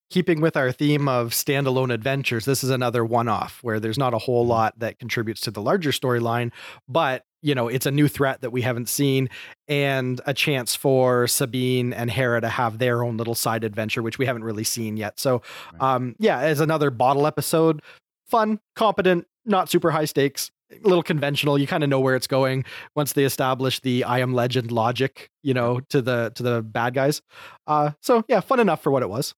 Keeping 0.08 0.40
with 0.40 0.56
our 0.56 0.70
theme 0.70 1.08
of 1.08 1.30
standalone 1.30 1.92
adventures, 1.92 2.44
this 2.44 2.62
is 2.62 2.70
another 2.70 3.04
one 3.04 3.28
off 3.28 3.58
where 3.62 3.80
there's 3.80 3.98
not 3.98 4.14
a 4.14 4.18
whole 4.18 4.42
mm-hmm. 4.42 4.50
lot 4.50 4.78
that 4.78 4.98
contributes 4.98 5.40
to 5.42 5.50
the 5.50 5.62
larger 5.62 5.90
storyline, 5.90 6.52
but 6.88 7.24
you 7.42 7.54
know, 7.54 7.68
it's 7.68 7.86
a 7.86 7.90
new 7.92 8.08
threat 8.08 8.40
that 8.40 8.50
we 8.50 8.62
haven't 8.62 8.88
seen 8.88 9.28
and 9.68 10.20
a 10.26 10.34
chance 10.34 10.74
for 10.74 11.28
Sabine 11.28 11.92
and 11.92 12.10
Hera 12.10 12.40
to 12.40 12.48
have 12.48 12.78
their 12.78 13.04
own 13.04 13.16
little 13.16 13.36
side 13.36 13.62
adventure, 13.62 14.02
which 14.02 14.18
we 14.18 14.26
haven't 14.26 14.42
really 14.42 14.64
seen 14.64 14.96
yet. 14.96 15.20
So, 15.20 15.42
um, 15.78 16.16
yeah, 16.18 16.40
as 16.40 16.58
another 16.58 16.90
bottle 16.90 17.24
episode, 17.24 17.82
fun, 18.26 18.60
competent, 18.74 19.26
not 19.44 19.68
super 19.68 19.90
high 19.90 20.04
stakes, 20.04 20.50
a 20.70 20.86
little 20.86 21.02
conventional. 21.02 21.58
You 21.58 21.66
kind 21.66 21.84
of 21.84 21.90
know 21.90 22.00
where 22.00 22.16
it's 22.16 22.26
going 22.26 22.64
once 22.94 23.12
they 23.12 23.24
establish 23.24 23.80
the 23.80 24.04
I 24.04 24.18
am 24.18 24.34
legend 24.34 24.72
logic, 24.72 25.30
you 25.42 25.54
know, 25.54 25.80
to 25.90 26.02
the 26.02 26.32
to 26.34 26.42
the 26.42 26.62
bad 26.62 26.94
guys. 26.94 27.22
Uh, 27.66 27.92
so 28.00 28.24
yeah, 28.28 28.40
fun 28.40 28.60
enough 28.60 28.82
for 28.82 28.90
what 28.90 29.02
it 29.02 29.08
was. 29.08 29.34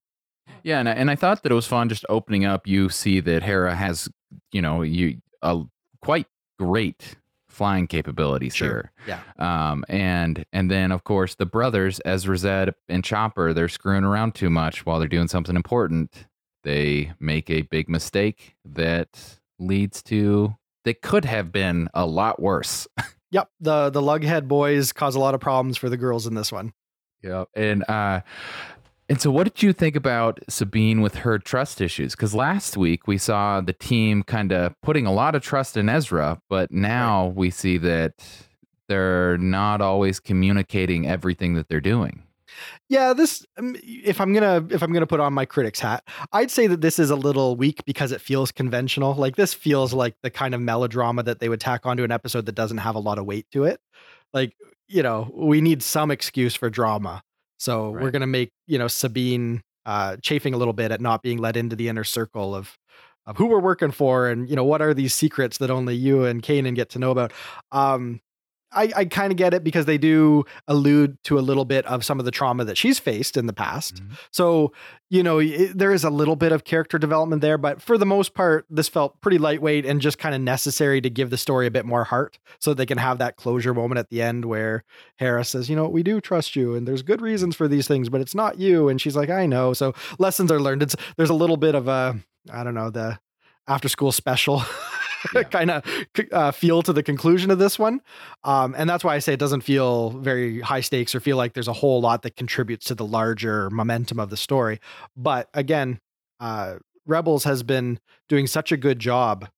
Yeah, 0.62 0.80
and 0.80 0.88
I, 0.88 0.92
and 0.92 1.10
I 1.10 1.14
thought 1.14 1.42
that 1.42 1.52
it 1.52 1.54
was 1.54 1.66
fun 1.66 1.88
just 1.88 2.06
opening 2.08 2.44
up. 2.44 2.66
You 2.66 2.88
see 2.88 3.20
that 3.20 3.42
Hera 3.42 3.74
has, 3.74 4.08
you 4.52 4.62
know, 4.62 4.82
you 4.82 5.20
a 5.42 5.62
quite 6.00 6.26
great 6.58 7.16
flying 7.48 7.86
capabilities 7.86 8.54
sure. 8.54 8.68
here. 8.68 8.92
Yeah. 9.06 9.20
Um, 9.70 9.84
and 9.88 10.44
and 10.52 10.70
then 10.70 10.92
of 10.92 11.04
course 11.04 11.34
the 11.34 11.46
brothers 11.46 12.00
Ezra 12.04 12.36
Zeb 12.38 12.70
and 12.88 13.04
Chopper, 13.04 13.52
they're 13.52 13.68
screwing 13.68 14.04
around 14.04 14.34
too 14.34 14.48
much 14.50 14.86
while 14.86 14.98
they're 14.98 15.08
doing 15.08 15.28
something 15.28 15.56
important 15.56 16.26
they 16.68 17.12
make 17.18 17.48
a 17.48 17.62
big 17.62 17.88
mistake 17.88 18.54
that 18.62 19.38
leads 19.58 20.02
to 20.02 20.54
that 20.84 21.00
could 21.00 21.24
have 21.24 21.50
been 21.50 21.88
a 21.94 22.04
lot 22.04 22.40
worse. 22.42 22.86
yep, 23.30 23.48
the 23.58 23.88
the 23.88 24.02
lughead 24.02 24.46
boys 24.48 24.92
cause 24.92 25.14
a 25.14 25.20
lot 25.20 25.34
of 25.34 25.40
problems 25.40 25.78
for 25.78 25.88
the 25.88 25.96
girls 25.96 26.26
in 26.26 26.34
this 26.34 26.52
one. 26.52 26.74
Yeah, 27.22 27.44
and 27.54 27.88
uh 27.88 28.20
and 29.08 29.18
so 29.18 29.30
what 29.30 29.44
did 29.44 29.62
you 29.62 29.72
think 29.72 29.96
about 29.96 30.40
Sabine 30.50 31.00
with 31.00 31.14
her 31.16 31.38
trust 31.38 31.80
issues? 31.80 32.14
Cuz 32.14 32.34
last 32.34 32.76
week 32.76 33.06
we 33.06 33.16
saw 33.16 33.62
the 33.62 33.72
team 33.72 34.22
kind 34.22 34.52
of 34.52 34.78
putting 34.82 35.06
a 35.06 35.12
lot 35.12 35.34
of 35.34 35.42
trust 35.42 35.74
in 35.74 35.88
Ezra, 35.88 36.38
but 36.50 36.70
now 36.70 37.28
we 37.28 37.48
see 37.48 37.78
that 37.78 38.12
they're 38.88 39.38
not 39.38 39.80
always 39.80 40.20
communicating 40.20 41.06
everything 41.06 41.54
that 41.54 41.68
they're 41.68 41.80
doing. 41.80 42.24
Yeah, 42.88 43.12
this 43.12 43.44
um, 43.58 43.76
if 43.82 44.20
I'm 44.20 44.32
gonna 44.32 44.66
if 44.70 44.82
I'm 44.82 44.92
gonna 44.92 45.06
put 45.06 45.20
on 45.20 45.32
my 45.32 45.44
critic's 45.44 45.80
hat, 45.80 46.04
I'd 46.32 46.50
say 46.50 46.66
that 46.66 46.80
this 46.80 46.98
is 46.98 47.10
a 47.10 47.16
little 47.16 47.56
weak 47.56 47.84
because 47.84 48.12
it 48.12 48.20
feels 48.20 48.52
conventional. 48.52 49.14
Like 49.14 49.36
this 49.36 49.54
feels 49.54 49.92
like 49.92 50.16
the 50.22 50.30
kind 50.30 50.54
of 50.54 50.60
melodrama 50.60 51.22
that 51.24 51.40
they 51.40 51.48
would 51.48 51.60
tack 51.60 51.86
onto 51.86 52.04
an 52.04 52.12
episode 52.12 52.46
that 52.46 52.54
doesn't 52.54 52.78
have 52.78 52.94
a 52.94 53.00
lot 53.00 53.18
of 53.18 53.26
weight 53.26 53.46
to 53.52 53.64
it. 53.64 53.80
Like 54.32 54.54
you 54.88 55.02
know, 55.02 55.30
we 55.34 55.60
need 55.60 55.82
some 55.82 56.10
excuse 56.10 56.54
for 56.54 56.70
drama, 56.70 57.22
so 57.58 57.92
right. 57.92 58.02
we're 58.02 58.10
gonna 58.10 58.26
make 58.26 58.50
you 58.66 58.78
know 58.78 58.88
Sabine 58.88 59.62
uh, 59.86 60.16
chafing 60.22 60.54
a 60.54 60.56
little 60.56 60.74
bit 60.74 60.90
at 60.90 61.00
not 61.00 61.22
being 61.22 61.38
let 61.38 61.56
into 61.56 61.76
the 61.76 61.88
inner 61.88 62.04
circle 62.04 62.54
of 62.54 62.76
of 63.26 63.36
who 63.36 63.46
we're 63.46 63.60
working 63.60 63.90
for 63.90 64.28
and 64.28 64.48
you 64.48 64.56
know 64.56 64.64
what 64.64 64.80
are 64.80 64.94
these 64.94 65.14
secrets 65.14 65.58
that 65.58 65.70
only 65.70 65.94
you 65.94 66.24
and 66.24 66.42
Kanan 66.42 66.74
get 66.74 66.90
to 66.90 66.98
know 66.98 67.10
about. 67.10 67.32
Um, 67.72 68.20
I, 68.70 68.92
I 68.96 69.04
kind 69.06 69.32
of 69.32 69.38
get 69.38 69.54
it 69.54 69.64
because 69.64 69.86
they 69.86 69.98
do 69.98 70.44
allude 70.66 71.22
to 71.24 71.38
a 71.38 71.40
little 71.40 71.64
bit 71.64 71.86
of 71.86 72.04
some 72.04 72.18
of 72.18 72.24
the 72.24 72.30
trauma 72.30 72.64
that 72.64 72.76
she's 72.76 72.98
faced 72.98 73.36
in 73.36 73.46
the 73.46 73.52
past. 73.52 73.96
Mm-hmm. 73.96 74.14
So, 74.30 74.72
you 75.08 75.22
know, 75.22 75.38
it, 75.38 75.76
there 75.76 75.92
is 75.92 76.04
a 76.04 76.10
little 76.10 76.36
bit 76.36 76.52
of 76.52 76.64
character 76.64 76.98
development 76.98 77.40
there, 77.40 77.56
but 77.56 77.80
for 77.80 77.96
the 77.96 78.04
most 78.04 78.34
part, 78.34 78.66
this 78.68 78.88
felt 78.88 79.20
pretty 79.22 79.38
lightweight 79.38 79.86
and 79.86 80.00
just 80.00 80.18
kind 80.18 80.34
of 80.34 80.40
necessary 80.42 81.00
to 81.00 81.08
give 81.08 81.30
the 81.30 81.38
story 81.38 81.66
a 81.66 81.70
bit 81.70 81.86
more 81.86 82.04
heart 82.04 82.38
so 82.58 82.74
they 82.74 82.84
can 82.84 82.98
have 82.98 83.18
that 83.18 83.36
closure 83.36 83.72
moment 83.72 83.98
at 83.98 84.10
the 84.10 84.20
end 84.20 84.44
where 84.44 84.84
Harris 85.16 85.48
says, 85.48 85.70
you 85.70 85.76
know, 85.76 85.88
we 85.88 86.02
do 86.02 86.20
trust 86.20 86.54
you 86.54 86.74
and 86.74 86.86
there's 86.86 87.02
good 87.02 87.22
reasons 87.22 87.56
for 87.56 87.68
these 87.68 87.88
things, 87.88 88.10
but 88.10 88.20
it's 88.20 88.34
not 88.34 88.58
you. 88.58 88.88
And 88.88 89.00
she's 89.00 89.16
like, 89.16 89.30
I 89.30 89.46
know. 89.46 89.72
So 89.72 89.94
lessons 90.18 90.52
are 90.52 90.60
learned. 90.60 90.82
It's, 90.82 90.96
there's 91.16 91.30
a 91.30 91.34
little 91.34 91.56
bit 91.56 91.74
of 91.74 91.88
a, 91.88 92.18
I 92.52 92.64
don't 92.64 92.74
know, 92.74 92.90
the 92.90 93.18
after 93.66 93.88
school 93.88 94.12
special. 94.12 94.62
yeah. 95.34 95.42
kind 95.50 95.70
of 95.70 95.84
uh, 96.32 96.50
feel 96.50 96.82
to 96.82 96.92
the 96.92 97.02
conclusion 97.02 97.50
of 97.50 97.58
this 97.58 97.78
one. 97.78 98.00
Um, 98.44 98.74
and 98.76 98.88
that's 98.88 99.04
why 99.04 99.14
I 99.14 99.18
say 99.18 99.32
it 99.32 99.40
doesn't 99.40 99.62
feel 99.62 100.10
very 100.10 100.60
high 100.60 100.80
stakes 100.80 101.14
or 101.14 101.20
feel 101.20 101.36
like 101.36 101.54
there's 101.54 101.68
a 101.68 101.72
whole 101.72 102.00
lot 102.00 102.22
that 102.22 102.36
contributes 102.36 102.86
to 102.86 102.94
the 102.94 103.06
larger 103.06 103.70
momentum 103.70 104.20
of 104.20 104.30
the 104.30 104.36
story. 104.36 104.80
But 105.16 105.48
again, 105.54 106.00
uh, 106.40 106.76
Rebels 107.06 107.44
has 107.44 107.62
been 107.62 107.98
doing 108.28 108.46
such 108.46 108.70
a 108.70 108.76
good 108.76 108.98
job 108.98 109.48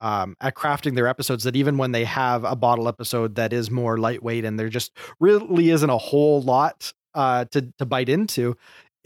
um, 0.00 0.36
at 0.40 0.54
crafting 0.54 0.94
their 0.94 1.08
episodes 1.08 1.44
that 1.44 1.56
even 1.56 1.78
when 1.78 1.92
they 1.92 2.04
have 2.04 2.44
a 2.44 2.54
bottle 2.54 2.88
episode 2.88 3.34
that 3.34 3.52
is 3.52 3.70
more 3.70 3.98
lightweight 3.98 4.44
and 4.44 4.58
there 4.58 4.68
just 4.68 4.92
really 5.18 5.70
isn't 5.70 5.90
a 5.90 5.98
whole 5.98 6.40
lot 6.42 6.92
uh, 7.14 7.44
to 7.46 7.72
to 7.78 7.86
bite 7.86 8.08
into, 8.08 8.56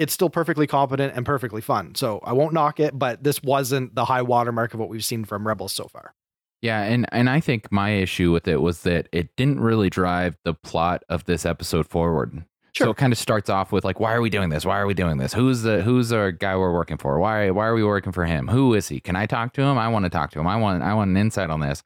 it's 0.02 0.12
still 0.12 0.28
perfectly 0.28 0.66
competent 0.66 1.14
and 1.16 1.24
perfectly 1.24 1.60
fun. 1.60 1.94
So 1.94 2.18
I 2.24 2.32
won't 2.32 2.52
knock 2.52 2.80
it, 2.80 2.98
but 2.98 3.22
this 3.22 3.40
wasn't 3.42 3.94
the 3.94 4.04
high 4.04 4.22
watermark 4.22 4.74
of 4.74 4.80
what 4.80 4.88
we've 4.88 5.04
seen 5.04 5.24
from 5.24 5.46
Rebels 5.46 5.72
so 5.72 5.84
far. 5.84 6.14
Yeah, 6.60 6.82
and 6.82 7.06
and 7.12 7.30
I 7.30 7.40
think 7.40 7.70
my 7.72 7.90
issue 7.90 8.32
with 8.32 8.46
it 8.46 8.60
was 8.60 8.82
that 8.82 9.08
it 9.12 9.34
didn't 9.36 9.60
really 9.60 9.90
drive 9.90 10.36
the 10.44 10.54
plot 10.54 11.02
of 11.08 11.24
this 11.24 11.46
episode 11.46 11.88
forward. 11.88 12.44
Sure. 12.72 12.86
So 12.86 12.90
it 12.92 12.96
kind 12.96 13.12
of 13.12 13.18
starts 13.18 13.50
off 13.50 13.70
with 13.70 13.84
like, 13.84 14.00
why 14.00 14.14
are 14.14 14.20
we 14.20 14.30
doing 14.30 14.48
this? 14.48 14.64
Why 14.64 14.78
are 14.78 14.86
we 14.86 14.94
doing 14.94 15.18
this? 15.18 15.32
Who's 15.34 15.62
the 15.62 15.82
who's 15.82 16.12
our 16.12 16.32
guy 16.32 16.56
we're 16.56 16.72
working 16.72 16.96
for? 16.96 17.18
Why 17.18 17.50
why 17.50 17.66
are 17.66 17.74
we 17.74 17.84
working 17.84 18.12
for 18.12 18.24
him? 18.24 18.48
Who 18.48 18.74
is 18.74 18.88
he? 18.88 18.98
Can 18.98 19.14
I 19.14 19.26
talk 19.26 19.52
to 19.54 19.62
him? 19.62 19.76
I 19.76 19.88
want 19.88 20.04
to 20.04 20.10
talk 20.10 20.30
to 20.32 20.40
him. 20.40 20.46
I 20.46 20.56
want 20.56 20.82
I 20.82 20.94
want 20.94 21.10
an 21.10 21.16
insight 21.16 21.50
on 21.50 21.60
this. 21.60 21.82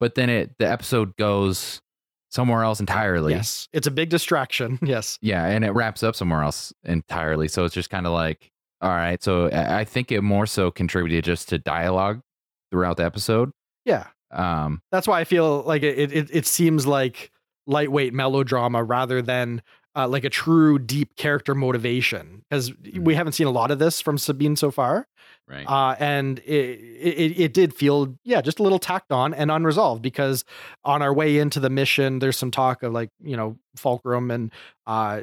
But 0.00 0.14
then 0.14 0.30
it 0.30 0.56
the 0.58 0.70
episode 0.70 1.16
goes 1.16 1.82
somewhere 2.32 2.64
else 2.64 2.80
entirely. 2.80 3.34
Yes. 3.34 3.68
It's 3.72 3.86
a 3.86 3.90
big 3.90 4.08
distraction. 4.08 4.78
Yes. 4.92 5.18
Yeah. 5.22 5.46
And 5.46 5.64
it 5.64 5.70
wraps 5.70 6.02
up 6.02 6.16
somewhere 6.16 6.42
else 6.42 6.72
entirely. 6.84 7.48
So 7.48 7.64
it's 7.64 7.74
just 7.74 7.88
kind 7.88 8.06
of 8.06 8.12
like, 8.12 8.50
all 8.80 8.90
right. 8.90 9.22
So 9.22 9.48
I 9.52 9.84
think 9.84 10.10
it 10.10 10.22
more 10.22 10.46
so 10.46 10.70
contributed 10.70 11.24
just 11.24 11.48
to 11.50 11.58
dialogue 11.58 12.20
throughout 12.70 12.96
the 12.96 13.04
episode. 13.04 13.52
Yeah. 13.84 14.08
Um, 14.30 14.82
That's 14.90 15.06
why 15.06 15.20
I 15.20 15.24
feel 15.24 15.62
like 15.62 15.82
it, 15.82 16.12
it, 16.12 16.30
it 16.32 16.46
seems 16.46 16.86
like 16.86 17.30
lightweight 17.66 18.12
melodrama 18.12 18.82
rather 18.82 19.22
than 19.22 19.62
uh, 19.94 20.08
like 20.08 20.24
a 20.24 20.30
true 20.30 20.78
deep 20.78 21.16
character 21.16 21.54
motivation 21.54 22.42
because 22.48 22.72
we 22.82 23.12
mm. 23.12 23.14
haven't 23.14 23.32
seen 23.32 23.46
a 23.46 23.50
lot 23.50 23.70
of 23.70 23.78
this 23.78 24.00
from 24.00 24.18
Sabine 24.18 24.56
so 24.56 24.70
far. 24.70 25.06
Right. 25.48 25.66
Uh, 25.68 25.96
and 25.98 26.38
it, 26.40 26.80
it 26.80 27.40
it 27.40 27.52
did 27.52 27.74
feel 27.74 28.16
yeah 28.24 28.40
just 28.40 28.60
a 28.60 28.62
little 28.62 28.78
tacked 28.78 29.12
on 29.12 29.34
and 29.34 29.50
unresolved 29.50 30.00
because 30.00 30.44
on 30.84 31.02
our 31.02 31.12
way 31.12 31.38
into 31.38 31.60
the 31.60 31.68
mission 31.68 32.20
there's 32.20 32.38
some 32.38 32.50
talk 32.50 32.82
of 32.82 32.92
like 32.92 33.10
you 33.20 33.36
know 33.36 33.58
Fulcrum 33.76 34.30
and 34.30 34.52
uh, 34.86 35.22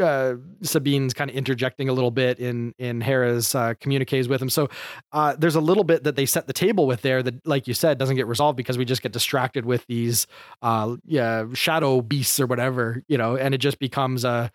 uh, 0.00 0.34
Sabine's 0.62 1.12
kind 1.12 1.30
of 1.30 1.36
interjecting 1.36 1.88
a 1.88 1.92
little 1.92 2.10
bit 2.10 2.38
in 2.38 2.74
in 2.78 3.00
Hera's 3.00 3.54
uh, 3.54 3.74
communiques 3.80 4.28
with 4.28 4.40
him. 4.40 4.48
So 4.48 4.68
uh, 5.12 5.36
there's 5.38 5.56
a 5.56 5.60
little 5.60 5.84
bit 5.84 6.04
that 6.04 6.16
they 6.16 6.26
set 6.26 6.46
the 6.46 6.52
table 6.52 6.86
with 6.86 7.02
there 7.02 7.22
that, 7.22 7.46
like 7.46 7.66
you 7.68 7.74
said, 7.74 7.98
doesn't 7.98 8.16
get 8.16 8.26
resolved 8.26 8.56
because 8.56 8.78
we 8.78 8.84
just 8.84 9.02
get 9.02 9.12
distracted 9.12 9.64
with 9.66 9.86
these 9.86 10.26
uh, 10.62 10.96
yeah 11.04 11.46
shadow 11.54 12.00
beasts 12.00 12.40
or 12.40 12.46
whatever 12.46 13.02
you 13.08 13.18
know, 13.18 13.36
and 13.36 13.54
it 13.54 13.58
just 13.58 13.78
becomes 13.78 14.24
a 14.24 14.50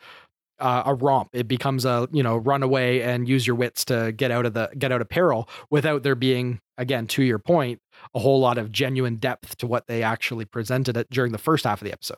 uh, 0.59 0.83
a 0.85 0.93
romp. 0.93 1.29
It 1.33 1.47
becomes 1.47 1.85
a 1.85 2.07
you 2.11 2.23
know 2.23 2.37
run 2.37 2.63
away 2.63 3.01
and 3.03 3.27
use 3.27 3.45
your 3.47 3.55
wits 3.55 3.85
to 3.85 4.11
get 4.11 4.31
out 4.31 4.45
of 4.45 4.53
the 4.53 4.69
get 4.77 4.91
out 4.91 5.01
of 5.01 5.09
peril 5.09 5.49
without 5.69 6.03
there 6.03 6.15
being 6.15 6.59
again 6.77 7.07
to 7.07 7.23
your 7.23 7.39
point 7.39 7.81
a 8.15 8.19
whole 8.19 8.39
lot 8.39 8.57
of 8.57 8.71
genuine 8.71 9.17
depth 9.17 9.57
to 9.57 9.67
what 9.67 9.87
they 9.87 10.01
actually 10.03 10.45
presented 10.45 10.95
it 10.95 11.09
during 11.09 11.31
the 11.31 11.37
first 11.37 11.65
half 11.65 11.81
of 11.81 11.85
the 11.85 11.91
episode. 11.91 12.17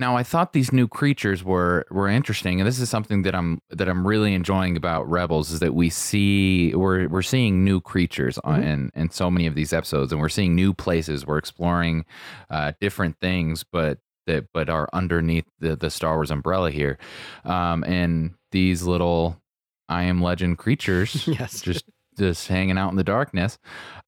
Now 0.00 0.16
I 0.16 0.22
thought 0.22 0.52
these 0.52 0.72
new 0.72 0.86
creatures 0.86 1.42
were 1.42 1.84
were 1.90 2.06
interesting, 2.08 2.60
and 2.60 2.66
this 2.68 2.78
is 2.78 2.88
something 2.88 3.22
that 3.22 3.34
I'm 3.34 3.58
that 3.70 3.88
I'm 3.88 4.06
really 4.06 4.32
enjoying 4.32 4.76
about 4.76 5.10
Rebels 5.10 5.50
is 5.50 5.58
that 5.58 5.74
we 5.74 5.90
see 5.90 6.72
we're 6.74 7.08
we're 7.08 7.20
seeing 7.22 7.64
new 7.64 7.80
creatures 7.80 8.38
on, 8.44 8.62
Mhm. 8.62 8.66
in 8.66 8.90
in 8.94 9.10
so 9.10 9.28
many 9.28 9.46
of 9.48 9.56
these 9.56 9.72
episodes, 9.72 10.12
and 10.12 10.20
we're 10.20 10.28
seeing 10.28 10.54
new 10.54 10.72
places. 10.72 11.26
We're 11.26 11.38
exploring 11.38 12.04
uh, 12.48 12.72
different 12.80 13.18
things, 13.20 13.64
but 13.64 13.98
that 14.28 14.46
but 14.54 14.70
are 14.70 14.88
underneath 14.92 15.46
the 15.58 15.76
the 15.76 15.90
Star 15.90 16.14
Wars 16.14 16.30
umbrella 16.30 16.70
here, 16.70 16.98
um, 17.44 17.82
and 17.84 18.34
these 18.52 18.84
little 18.84 19.40
I 19.88 20.04
am 20.04 20.22
Legend 20.22 20.58
creatures 20.58 21.26
yes, 21.28 21.60
just 21.60 21.84
just 22.18 22.48
hanging 22.48 22.78
out 22.78 22.90
in 22.90 22.96
the 22.96 23.04
darkness. 23.04 23.58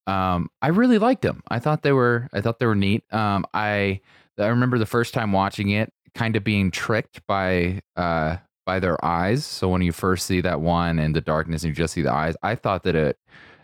Um, 0.07 0.49
I 0.61 0.67
really 0.67 0.97
liked 0.97 1.21
them. 1.21 1.41
I 1.49 1.59
thought 1.59 1.83
they 1.83 1.91
were 1.91 2.27
I 2.33 2.41
thought 2.41 2.59
they 2.59 2.65
were 2.65 2.75
neat. 2.75 3.03
Um, 3.13 3.45
I 3.53 4.01
I 4.39 4.47
remember 4.47 4.77
the 4.77 4.85
first 4.85 5.13
time 5.13 5.31
watching 5.31 5.69
it, 5.69 5.91
kind 6.15 6.35
of 6.35 6.43
being 6.43 6.71
tricked 6.71 7.25
by 7.27 7.81
uh 7.95 8.37
by 8.65 8.79
their 8.79 9.03
eyes. 9.03 9.45
So 9.45 9.69
when 9.69 9.81
you 9.81 9.91
first 9.91 10.25
see 10.27 10.41
that 10.41 10.61
one 10.61 10.99
in 10.99 11.13
the 11.13 11.21
darkness 11.21 11.63
and 11.63 11.69
you 11.69 11.75
just 11.75 11.93
see 11.93 12.01
the 12.03 12.13
eyes, 12.13 12.35
I 12.43 12.55
thought 12.55 12.83
that 12.83 12.95
it 12.95 13.17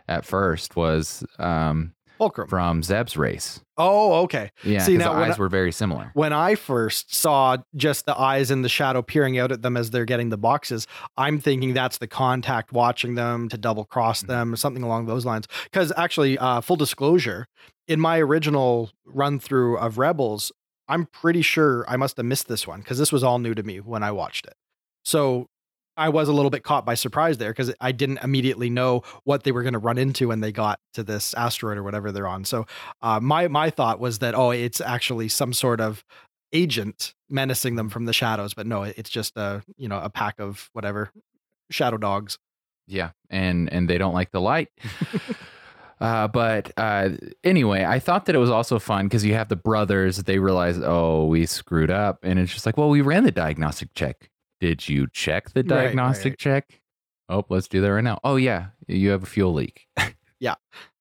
at 0.07 0.25
first 0.25 0.75
was 0.75 1.23
um 1.39 1.93
Fulcrum. 2.17 2.47
from 2.47 2.83
Zeb's 2.83 3.15
race. 3.17 3.59
Oh, 3.77 4.13
okay. 4.23 4.51
Yeah, 4.63 4.79
See, 4.79 4.97
because 4.97 5.11
the 5.13 5.17
eyes 5.17 5.35
I- 5.35 5.39
were 5.39 5.49
very 5.49 5.71
similar. 5.71 6.11
When 6.13 6.33
I 6.33 6.55
first 6.55 7.13
saw 7.15 7.57
just 7.75 8.05
the 8.05 8.19
eyes 8.19 8.49
in 8.51 8.61
the 8.63 8.69
shadow 8.69 9.01
peering 9.01 9.37
out 9.37 9.51
at 9.51 9.61
them 9.61 9.77
as 9.77 9.91
they're 9.91 10.05
getting 10.05 10.29
the 10.29 10.37
boxes, 10.37 10.87
I'm 11.17 11.39
thinking 11.39 11.73
that's 11.73 11.99
the 11.99 12.07
contact 12.07 12.71
watching 12.73 13.15
them 13.15 13.49
to 13.49 13.57
double 13.57 13.85
cross 13.85 14.23
Mhm. 14.23 14.27
them, 14.27 14.53
or 14.53 14.57
something 14.57 14.83
along 14.83 15.05
those 15.05 15.25
lines. 15.25 15.47
Because 15.65 15.93
actually, 15.95 16.37
uh, 16.39 16.61
full 16.61 16.75
disclosure, 16.77 17.47
in 17.87 17.99
my 17.99 18.19
original 18.19 18.89
run 19.05 19.39
through 19.39 19.77
of 19.77 19.97
Rebels, 19.97 20.51
I'm 20.89 21.05
pretty 21.05 21.41
sure 21.41 21.85
I 21.87 21.97
must 21.97 22.17
have 22.17 22.25
missed 22.25 22.47
this 22.47 22.65
one 22.65 22.79
because 22.79 22.97
this 22.97 23.11
was 23.11 23.23
all 23.23 23.39
new 23.39 23.53
to 23.53 23.61
me 23.63 23.77
when 23.79 24.03
I 24.03 24.11
watched 24.11 24.45
it. 24.47 24.55
So 25.03 25.47
I 25.97 26.09
was 26.09 26.29
a 26.29 26.33
little 26.33 26.51
bit 26.51 26.63
caught 26.63 26.85
by 26.85 26.93
surprise 26.93 27.37
there 27.37 27.49
because 27.49 27.73
I 27.81 27.91
didn't 27.91 28.19
immediately 28.23 28.69
know 28.69 29.01
what 29.23 29.43
they 29.43 29.51
were 29.51 29.63
going 29.63 29.73
to 29.73 29.79
run 29.79 29.97
into 29.97 30.27
when 30.27 30.41
they 30.41 30.51
got 30.51 30.79
to 30.93 31.03
this 31.03 31.33
asteroid 31.33 31.77
or 31.77 31.83
whatever 31.83 32.11
they're 32.11 32.27
on. 32.27 32.45
So 32.45 32.65
uh, 33.01 33.19
my 33.19 33.47
my 33.47 33.69
thought 33.69 33.99
was 33.99 34.19
that 34.19 34.35
oh, 34.35 34.51
it's 34.51 34.79
actually 34.79 35.27
some 35.27 35.53
sort 35.53 35.81
of 35.81 36.03
agent 36.53 37.13
menacing 37.29 37.75
them 37.75 37.89
from 37.89 38.05
the 38.05 38.13
shadows, 38.13 38.53
but 38.53 38.67
no, 38.67 38.83
it's 38.83 39.09
just 39.09 39.35
a 39.37 39.63
you 39.75 39.89
know 39.89 39.99
a 39.99 40.09
pack 40.09 40.39
of 40.39 40.69
whatever 40.73 41.11
shadow 41.71 41.97
dogs. 41.97 42.37
Yeah, 42.87 43.11
and 43.29 43.71
and 43.71 43.89
they 43.89 43.97
don't 43.97 44.13
like 44.13 44.31
the 44.31 44.41
light. 44.41 44.69
uh, 45.99 46.27
but 46.27 46.71
uh, 46.77 47.09
anyway, 47.43 47.83
I 47.83 47.99
thought 47.99 48.25
that 48.25 48.35
it 48.35 48.39
was 48.39 48.49
also 48.51 48.79
fun 48.79 49.05
because 49.07 49.25
you 49.25 49.33
have 49.33 49.49
the 49.49 49.55
brothers. 49.55 50.17
They 50.17 50.39
realize, 50.39 50.79
oh, 50.81 51.25
we 51.25 51.45
screwed 51.45 51.91
up, 51.91 52.19
and 52.23 52.39
it's 52.39 52.53
just 52.53 52.65
like, 52.65 52.77
well, 52.77 52.89
we 52.89 53.01
ran 53.01 53.23
the 53.23 53.31
diagnostic 53.31 53.93
check. 53.93 54.29
Did 54.59 54.87
you 54.89 55.07
check 55.11 55.51
the 55.51 55.61
Right, 55.61 55.69
right, 55.71 55.83
diagnostic 55.85 56.31
right. 56.33 56.39
check? 56.39 56.81
Oh, 57.29 57.45
let's 57.49 57.67
do 57.67 57.81
that 57.81 57.91
right 57.93 58.03
now. 58.03 58.19
Oh 58.23 58.35
yeah, 58.37 58.67
you 58.87 59.09
have 59.11 59.23
a 59.23 59.27
fuel 59.27 59.53
leak. 59.53 59.87
Yeah. 60.39 60.53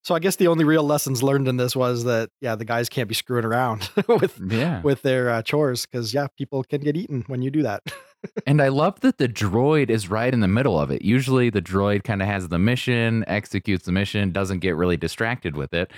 So 0.03 0.15
I 0.15 0.19
guess 0.19 0.37
the 0.37 0.47
only 0.49 0.65
real 0.65 0.83
lessons 0.83 1.23
learned 1.23 1.47
in 1.47 1.59
this 1.59 1.77
was 1.77 2.05
that 2.05 2.31
yeah, 2.41 2.55
the 2.55 2.65
guys 2.65 2.89
can't 2.89 3.07
be 3.07 3.15
screwing 3.15 3.45
around 3.45 3.91
with 4.09 4.41
yeah, 4.49 4.81
with 4.81 5.03
their 5.03 5.29
uh, 5.29 5.43
chores 5.43 5.85
because 5.85 6.15
yeah, 6.15 6.29
people 6.39 6.65
can 6.65 6.81
get 6.81 6.97
eaten 6.97 7.23
when 7.27 7.43
you 7.43 7.51
do 7.51 7.63
that. 7.63 7.83
and 8.47 8.63
I 8.63 8.69
love 8.69 9.01
that 9.01 9.19
the 9.19 9.29
droid 9.29 9.91
is 9.91 10.09
right 10.09 10.33
in 10.33 10.41
the 10.41 10.49
middle 10.49 10.81
of 10.81 10.91
it. 10.91 11.03
Usually, 11.03 11.51
the 11.51 11.61
droid 11.61 12.03
kind 12.03 12.23
of 12.23 12.29
has 12.29 12.49
the 12.49 12.59
mission, 12.59 13.25
executes 13.27 13.85
the 13.85 13.93
mission, 13.93 14.31
doesn't 14.33 14.61
get 14.61 14.75
really 14.75 14.97
distracted 14.97 15.55
with 15.55 15.75
it. 15.75 15.91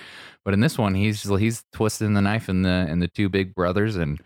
But 0.44 0.52
in 0.52 0.58
this 0.58 0.76
one, 0.76 0.94
he's 0.96 1.22
he's 1.22 1.62
twisting 1.72 2.14
the 2.14 2.22
knife 2.22 2.48
in 2.48 2.62
the 2.62 2.88
in 2.90 2.98
the 2.98 3.06
two 3.08 3.28
big 3.28 3.54
brothers, 3.54 3.94
and 3.94 4.20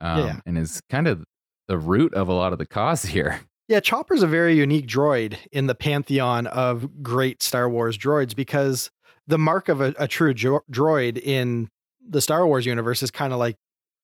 um, 0.00 0.18
Yeah. 0.26 0.40
and 0.46 0.56
is 0.56 0.80
kind 0.88 1.06
of 1.06 1.26
the 1.68 1.78
root 1.78 2.12
of 2.14 2.28
a 2.28 2.32
lot 2.32 2.52
of 2.52 2.58
the 2.58 2.66
cause 2.66 3.04
here. 3.04 3.40
Yeah, 3.70 3.80
Chopper's 3.80 4.22
a 4.22 4.26
very 4.26 4.56
unique 4.56 4.86
droid 4.86 5.36
in 5.52 5.66
the 5.66 5.74
pantheon 5.74 6.46
of 6.46 7.02
great 7.02 7.42
Star 7.42 7.68
Wars 7.68 7.98
droids 7.98 8.34
because 8.34 8.90
the 9.26 9.36
mark 9.36 9.68
of 9.68 9.82
a, 9.82 9.94
a 9.98 10.08
true 10.08 10.32
droid 10.32 11.18
in 11.18 11.68
the 12.00 12.22
Star 12.22 12.46
Wars 12.46 12.64
universe 12.64 13.02
is 13.02 13.10
kind 13.10 13.30
of 13.30 13.38
like 13.38 13.56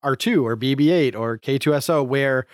R2 0.05 0.45
or 0.45 0.55
BB 0.55 0.91
8 0.91 1.17
or 1.17 1.39
K2SO, 1.39 2.07
where 2.07 2.47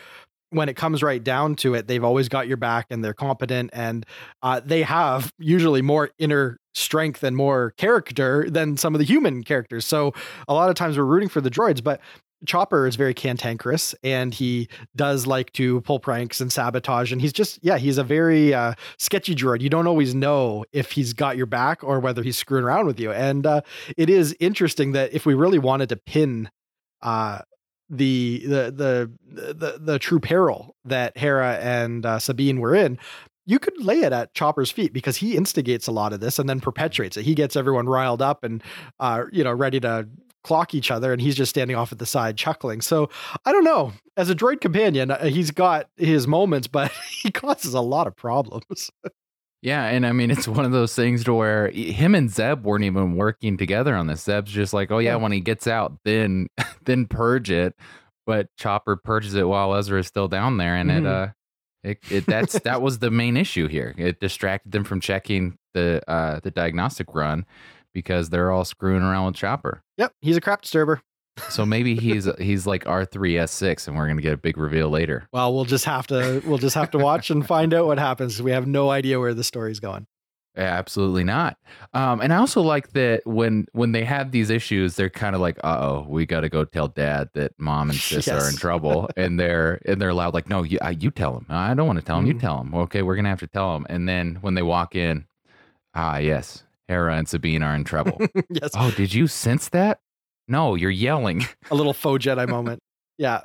when 0.50 0.68
it 0.68 0.76
comes 0.76 1.02
right 1.02 1.22
down 1.22 1.56
to 1.56 1.74
it, 1.74 1.88
they've 1.88 2.04
always 2.04 2.28
got 2.28 2.46
your 2.46 2.56
back 2.56 2.86
and 2.90 3.04
they're 3.04 3.12
competent 3.12 3.70
and 3.72 4.06
uh, 4.44 4.60
they 4.64 4.82
have 4.82 5.32
usually 5.38 5.82
more 5.82 6.10
inner 6.18 6.58
strength 6.74 7.22
and 7.22 7.36
more 7.36 7.72
character 7.76 8.48
than 8.48 8.76
some 8.76 8.94
of 8.94 9.00
the 9.00 9.04
human 9.04 9.42
characters. 9.42 9.84
So 9.84 10.12
a 10.46 10.54
lot 10.54 10.68
of 10.70 10.76
times 10.76 10.96
we're 10.96 11.04
rooting 11.04 11.28
for 11.28 11.40
the 11.40 11.50
droids, 11.50 11.82
but 11.82 12.00
Chopper 12.46 12.86
is 12.86 12.96
very 12.96 13.14
cantankerous 13.14 13.94
and 14.02 14.32
he 14.32 14.68
does 14.96 15.26
like 15.26 15.52
to 15.52 15.80
pull 15.82 16.00
pranks 16.00 16.40
and 16.40 16.52
sabotage. 16.52 17.12
And 17.12 17.20
he's 17.20 17.32
just, 17.32 17.58
yeah, 17.62 17.78
he's 17.78 17.98
a 17.98 18.04
very 18.04 18.54
uh, 18.54 18.74
sketchy 18.98 19.34
droid. 19.34 19.60
You 19.60 19.68
don't 19.68 19.86
always 19.86 20.14
know 20.14 20.64
if 20.72 20.92
he's 20.92 21.12
got 21.12 21.36
your 21.36 21.46
back 21.46 21.84
or 21.84 22.00
whether 22.00 22.22
he's 22.22 22.36
screwing 22.36 22.64
around 22.64 22.86
with 22.86 22.98
you. 22.98 23.12
And 23.12 23.46
uh, 23.46 23.60
it 23.96 24.08
is 24.08 24.34
interesting 24.40 24.92
that 24.92 25.12
if 25.12 25.26
we 25.26 25.34
really 25.34 25.58
wanted 25.58 25.88
to 25.90 25.96
pin 25.96 26.50
uh, 27.02 27.40
the, 27.92 28.44
the 28.46 28.70
the 28.70 29.12
the 29.52 29.78
the 29.80 29.98
true 29.98 30.20
peril 30.20 30.76
that 30.84 31.18
Hera 31.18 31.56
and 31.56 32.06
uh, 32.06 32.20
Sabine 32.20 32.60
were 32.60 32.74
in, 32.74 32.98
you 33.46 33.58
could 33.58 33.82
lay 33.82 34.00
it 34.00 34.12
at 34.12 34.32
Chopper's 34.32 34.70
feet 34.70 34.92
because 34.92 35.16
he 35.16 35.36
instigates 35.36 35.88
a 35.88 35.92
lot 35.92 36.12
of 36.12 36.20
this 36.20 36.38
and 36.38 36.48
then 36.48 36.60
perpetuates 36.60 37.16
it. 37.16 37.24
He 37.24 37.34
gets 37.34 37.56
everyone 37.56 37.86
riled 37.86 38.22
up 38.22 38.44
and 38.44 38.62
uh, 39.00 39.24
you 39.32 39.42
know 39.42 39.52
ready 39.52 39.80
to 39.80 40.08
clock 40.42 40.74
each 40.74 40.90
other, 40.90 41.12
and 41.12 41.20
he's 41.20 41.34
just 41.36 41.50
standing 41.50 41.76
off 41.76 41.92
at 41.92 41.98
the 41.98 42.06
side 42.06 42.36
chuckling. 42.36 42.80
So 42.80 43.10
I 43.44 43.52
don't 43.52 43.64
know. 43.64 43.92
As 44.16 44.30
a 44.30 44.34
droid 44.34 44.60
companion, 44.60 45.10
uh, 45.10 45.24
he's 45.26 45.50
got 45.50 45.88
his 45.96 46.26
moments, 46.26 46.66
but 46.66 46.90
he 47.22 47.30
causes 47.30 47.74
a 47.74 47.80
lot 47.80 48.06
of 48.06 48.16
problems. 48.16 48.90
Yeah, 49.62 49.84
and 49.88 50.06
I 50.06 50.12
mean 50.12 50.30
it's 50.30 50.48
one 50.48 50.64
of 50.64 50.72
those 50.72 50.94
things 50.94 51.22
to 51.24 51.34
where 51.34 51.68
him 51.68 52.14
and 52.14 52.30
Zeb 52.30 52.64
weren't 52.64 52.84
even 52.84 53.16
working 53.16 53.58
together 53.58 53.94
on 53.94 54.06
this. 54.06 54.22
Zeb's 54.22 54.50
just 54.50 54.72
like, 54.72 54.90
oh 54.90 55.00
yeah, 55.00 55.16
when 55.16 55.32
he 55.32 55.40
gets 55.40 55.66
out, 55.66 55.98
then 56.02 56.46
then 56.86 57.04
purge 57.04 57.50
it. 57.50 57.74
But 58.24 58.46
Chopper 58.56 58.96
purges 58.96 59.34
it 59.34 59.46
while 59.46 59.74
Ezra 59.74 60.00
is 60.00 60.06
still 60.06 60.28
down 60.28 60.56
there, 60.56 60.76
and 60.76 60.90
it 60.90 61.02
Mhm. 61.02 61.06
uh, 61.28 61.32
it, 61.84 61.98
it 62.10 62.24
that's 62.24 62.58
that 62.60 62.80
was 62.80 63.00
the 63.00 63.10
main 63.10 63.36
issue 63.36 63.68
here. 63.68 63.94
It 63.98 64.18
distracted 64.18 64.72
them 64.72 64.84
from 64.84 64.98
checking 64.98 65.58
the 65.74 66.00
uh 66.10 66.40
the 66.42 66.50
diagnostic 66.50 67.14
run 67.14 67.44
because 67.92 68.30
they're 68.30 68.50
all 68.50 68.64
screwing 68.64 69.02
around 69.02 69.26
with 69.26 69.34
Chopper. 69.36 69.82
Yep, 69.98 70.12
he's 70.20 70.36
a 70.36 70.40
crap 70.40 70.62
disturber. 70.62 71.02
So 71.48 71.64
maybe 71.64 71.94
he's 72.00 72.28
he's 72.38 72.66
like 72.66 72.86
R 72.86 73.04
three 73.04 73.38
S 73.38 73.52
six, 73.52 73.86
and 73.88 73.96
we're 73.96 74.06
gonna 74.08 74.22
get 74.22 74.32
a 74.34 74.36
big 74.36 74.56
reveal 74.58 74.88
later. 74.90 75.28
Well, 75.32 75.54
we'll 75.54 75.64
just 75.64 75.84
have 75.84 76.06
to 76.08 76.42
we'll 76.44 76.58
just 76.58 76.74
have 76.74 76.90
to 76.92 76.98
watch 76.98 77.30
and 77.30 77.46
find 77.46 77.72
out 77.74 77.86
what 77.86 77.98
happens. 77.98 78.42
We 78.42 78.50
have 78.52 78.66
no 78.66 78.90
idea 78.90 79.18
where 79.18 79.34
the 79.34 79.44
story's 79.44 79.80
going. 79.80 80.06
Yeah, 80.56 80.64
Absolutely 80.64 81.22
not. 81.22 81.58
Um, 81.94 82.20
and 82.20 82.32
I 82.32 82.36
also 82.38 82.60
like 82.60 82.90
that 82.94 83.24
when 83.24 83.66
when 83.72 83.92
they 83.92 84.04
have 84.04 84.32
these 84.32 84.50
issues, 84.50 84.96
they're 84.96 85.08
kind 85.08 85.36
of 85.36 85.40
like, 85.40 85.58
"Uh 85.62 85.78
oh, 85.80 86.06
we 86.08 86.26
got 86.26 86.40
to 86.40 86.48
go 86.48 86.64
tell 86.64 86.88
Dad 86.88 87.30
that 87.34 87.52
Mom 87.56 87.88
and 87.88 87.98
Sis 88.00 88.26
are 88.26 88.48
in 88.50 88.56
trouble," 88.56 89.08
and 89.16 89.38
they're 89.38 89.80
and 89.86 90.02
they're 90.02 90.12
loud, 90.12 90.34
like, 90.34 90.48
"No, 90.50 90.64
you 90.64 90.78
uh, 90.84 90.92
you 90.98 91.12
tell 91.12 91.36
him. 91.36 91.46
I 91.48 91.72
don't 91.74 91.86
want 91.86 92.00
to 92.00 92.04
tell 92.04 92.18
him. 92.18 92.26
You 92.26 92.34
Mhm. 92.34 92.40
tell 92.40 92.60
him. 92.60 92.74
Okay, 92.74 93.02
we're 93.02 93.14
gonna 93.14 93.28
have 93.28 93.38
to 93.40 93.46
tell 93.46 93.76
him." 93.76 93.86
And 93.88 94.08
then 94.08 94.38
when 94.40 94.54
they 94.54 94.62
walk 94.62 94.96
in, 94.96 95.24
ah, 95.94 96.18
yes, 96.18 96.64
Hera 96.90 97.16
and 97.16 97.28
Sabine 97.28 97.62
are 97.62 97.74
in 97.74 97.84
trouble. 97.84 98.18
yes, 98.50 98.72
oh, 98.74 98.90
did 98.90 99.14
you 99.14 99.28
sense 99.28 99.68
that? 99.68 100.00
No, 100.48 100.74
you're 100.74 100.90
yelling. 100.90 101.46
a 101.70 101.74
little 101.74 101.94
faux 101.94 102.24
Jedi 102.24 102.48
moment. 102.48 102.82
Yeah. 103.16 103.42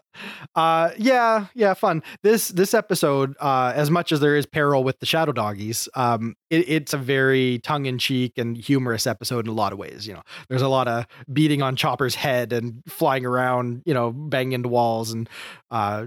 Uh 0.55 0.91
yeah, 0.97 1.47
yeah, 1.53 1.73
fun. 1.73 2.01
This 2.23 2.47
this 2.47 2.73
episode, 2.73 3.35
uh, 3.41 3.73
as 3.75 3.91
much 3.91 4.13
as 4.13 4.21
there 4.21 4.37
is 4.37 4.45
peril 4.45 4.85
with 4.85 4.99
the 4.99 5.05
shadow 5.05 5.33
doggies, 5.33 5.89
um, 5.95 6.35
it, 6.49 6.69
it's 6.69 6.93
a 6.93 6.97
very 6.97 7.59
tongue-in-cheek 7.59 8.37
and 8.37 8.55
humorous 8.55 9.05
episode 9.05 9.45
in 9.45 9.51
a 9.51 9.53
lot 9.53 9.73
of 9.73 9.77
ways. 9.77 10.07
You 10.07 10.13
know, 10.13 10.21
there's 10.47 10.61
a 10.61 10.69
lot 10.69 10.87
of 10.87 11.05
beating 11.31 11.61
on 11.61 11.75
Chopper's 11.75 12.15
head 12.15 12.53
and 12.53 12.83
flying 12.87 13.25
around, 13.25 13.83
you 13.85 13.93
know, 13.93 14.11
banging 14.11 14.53
into 14.53 14.69
walls 14.69 15.11
and 15.11 15.29
uh 15.69 16.05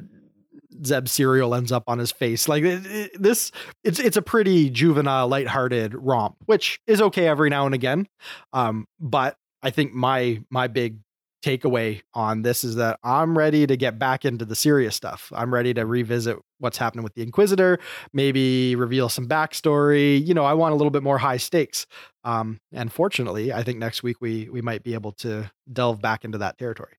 Zeb 0.84 1.08
cereal 1.08 1.54
ends 1.54 1.72
up 1.72 1.84
on 1.86 1.98
his 1.98 2.12
face. 2.12 2.48
Like 2.48 2.62
it, 2.62 2.86
it, 2.86 3.22
this, 3.22 3.50
it's 3.84 3.98
it's 3.98 4.16
a 4.16 4.22
pretty 4.22 4.70
juvenile, 4.70 5.28
lighthearted 5.28 5.94
romp, 5.94 6.36
which 6.46 6.80
is 6.86 7.00
okay 7.00 7.26
every 7.26 7.50
now 7.50 7.66
and 7.66 7.74
again. 7.74 8.06
Um, 8.52 8.86
but 9.00 9.36
I 9.62 9.70
think 9.70 9.92
my 9.94 10.40
my 10.50 10.66
big 10.66 10.98
takeaway 11.42 12.02
on 12.14 12.42
this 12.42 12.64
is 12.64 12.76
that 12.76 12.98
I'm 13.04 13.38
ready 13.38 13.66
to 13.66 13.76
get 13.76 13.98
back 13.98 14.24
into 14.24 14.44
the 14.44 14.54
serious 14.54 14.96
stuff. 14.96 15.32
I'm 15.34 15.54
ready 15.54 15.72
to 15.74 15.86
revisit 15.86 16.36
what's 16.58 16.78
happening 16.78 17.04
with 17.04 17.14
the 17.14 17.22
Inquisitor, 17.22 17.78
maybe 18.12 18.74
reveal 18.74 19.08
some 19.08 19.28
backstory. 19.28 20.24
You 20.26 20.34
know, 20.34 20.44
I 20.44 20.54
want 20.54 20.72
a 20.72 20.76
little 20.76 20.90
bit 20.90 21.02
more 21.02 21.18
high 21.18 21.36
stakes. 21.36 21.86
Um, 22.24 22.60
and 22.72 22.92
fortunately, 22.92 23.52
I 23.52 23.62
think 23.62 23.78
next 23.78 24.02
week 24.02 24.20
we 24.20 24.48
we 24.50 24.60
might 24.62 24.82
be 24.82 24.94
able 24.94 25.12
to 25.12 25.50
delve 25.72 26.00
back 26.00 26.24
into 26.24 26.38
that 26.38 26.58
territory. 26.58 26.94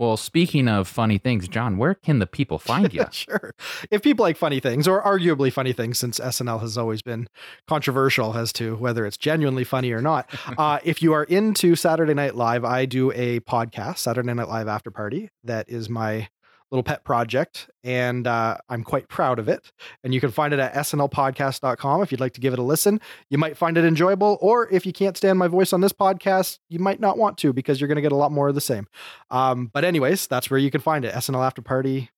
Well, 0.00 0.16
speaking 0.16 0.66
of 0.66 0.88
funny 0.88 1.18
things, 1.18 1.46
John, 1.46 1.76
where 1.76 1.92
can 1.92 2.20
the 2.20 2.26
people 2.26 2.58
find 2.70 2.92
you? 2.94 3.04
sure. 3.10 3.54
If 3.90 4.00
people 4.02 4.22
like 4.22 4.38
funny 4.38 4.58
things, 4.58 4.88
or 4.88 5.02
arguably 5.02 5.52
funny 5.52 5.74
things, 5.74 5.98
since 5.98 6.18
SNL 6.18 6.62
has 6.62 6.78
always 6.78 7.02
been 7.02 7.28
controversial 7.68 8.34
as 8.34 8.50
to 8.54 8.76
whether 8.76 9.04
it's 9.04 9.18
genuinely 9.18 9.62
funny 9.62 9.92
or 9.92 10.00
not, 10.00 10.30
uh, 10.58 10.78
if 10.84 11.02
you 11.02 11.12
are 11.12 11.24
into 11.24 11.76
Saturday 11.76 12.14
Night 12.14 12.34
Live, 12.34 12.64
I 12.64 12.86
do 12.86 13.12
a 13.12 13.40
podcast, 13.40 13.98
Saturday 13.98 14.32
Night 14.32 14.48
Live 14.48 14.68
After 14.68 14.90
Party, 14.90 15.28
that 15.44 15.68
is 15.68 15.90
my 15.90 16.30
little 16.70 16.82
pet 16.82 17.04
project, 17.04 17.68
and 17.82 18.26
uh, 18.26 18.56
I'm 18.68 18.84
quite 18.84 19.08
proud 19.08 19.38
of 19.38 19.48
it. 19.48 19.72
And 20.04 20.14
you 20.14 20.20
can 20.20 20.30
find 20.30 20.54
it 20.54 20.60
at 20.60 20.72
snlpodcast.com 20.74 22.02
if 22.02 22.12
you'd 22.12 22.20
like 22.20 22.34
to 22.34 22.40
give 22.40 22.52
it 22.52 22.58
a 22.58 22.62
listen. 22.62 23.00
You 23.28 23.38
might 23.38 23.56
find 23.56 23.76
it 23.76 23.84
enjoyable, 23.84 24.38
or 24.40 24.68
if 24.70 24.86
you 24.86 24.92
can't 24.92 25.16
stand 25.16 25.38
my 25.38 25.48
voice 25.48 25.72
on 25.72 25.80
this 25.80 25.92
podcast, 25.92 26.58
you 26.68 26.78
might 26.78 27.00
not 27.00 27.18
want 27.18 27.38
to 27.38 27.52
because 27.52 27.80
you're 27.80 27.88
going 27.88 27.96
to 27.96 28.02
get 28.02 28.12
a 28.12 28.16
lot 28.16 28.32
more 28.32 28.48
of 28.48 28.54
the 28.54 28.60
same. 28.60 28.86
Um, 29.30 29.70
but, 29.72 29.84
anyways, 29.84 30.26
that's 30.26 30.50
where 30.50 30.58
you 30.58 30.70
can 30.70 30.80
find 30.80 31.04
it 31.04 31.14
SNL 31.14 31.44
After 31.44 31.62
Party 31.62 32.10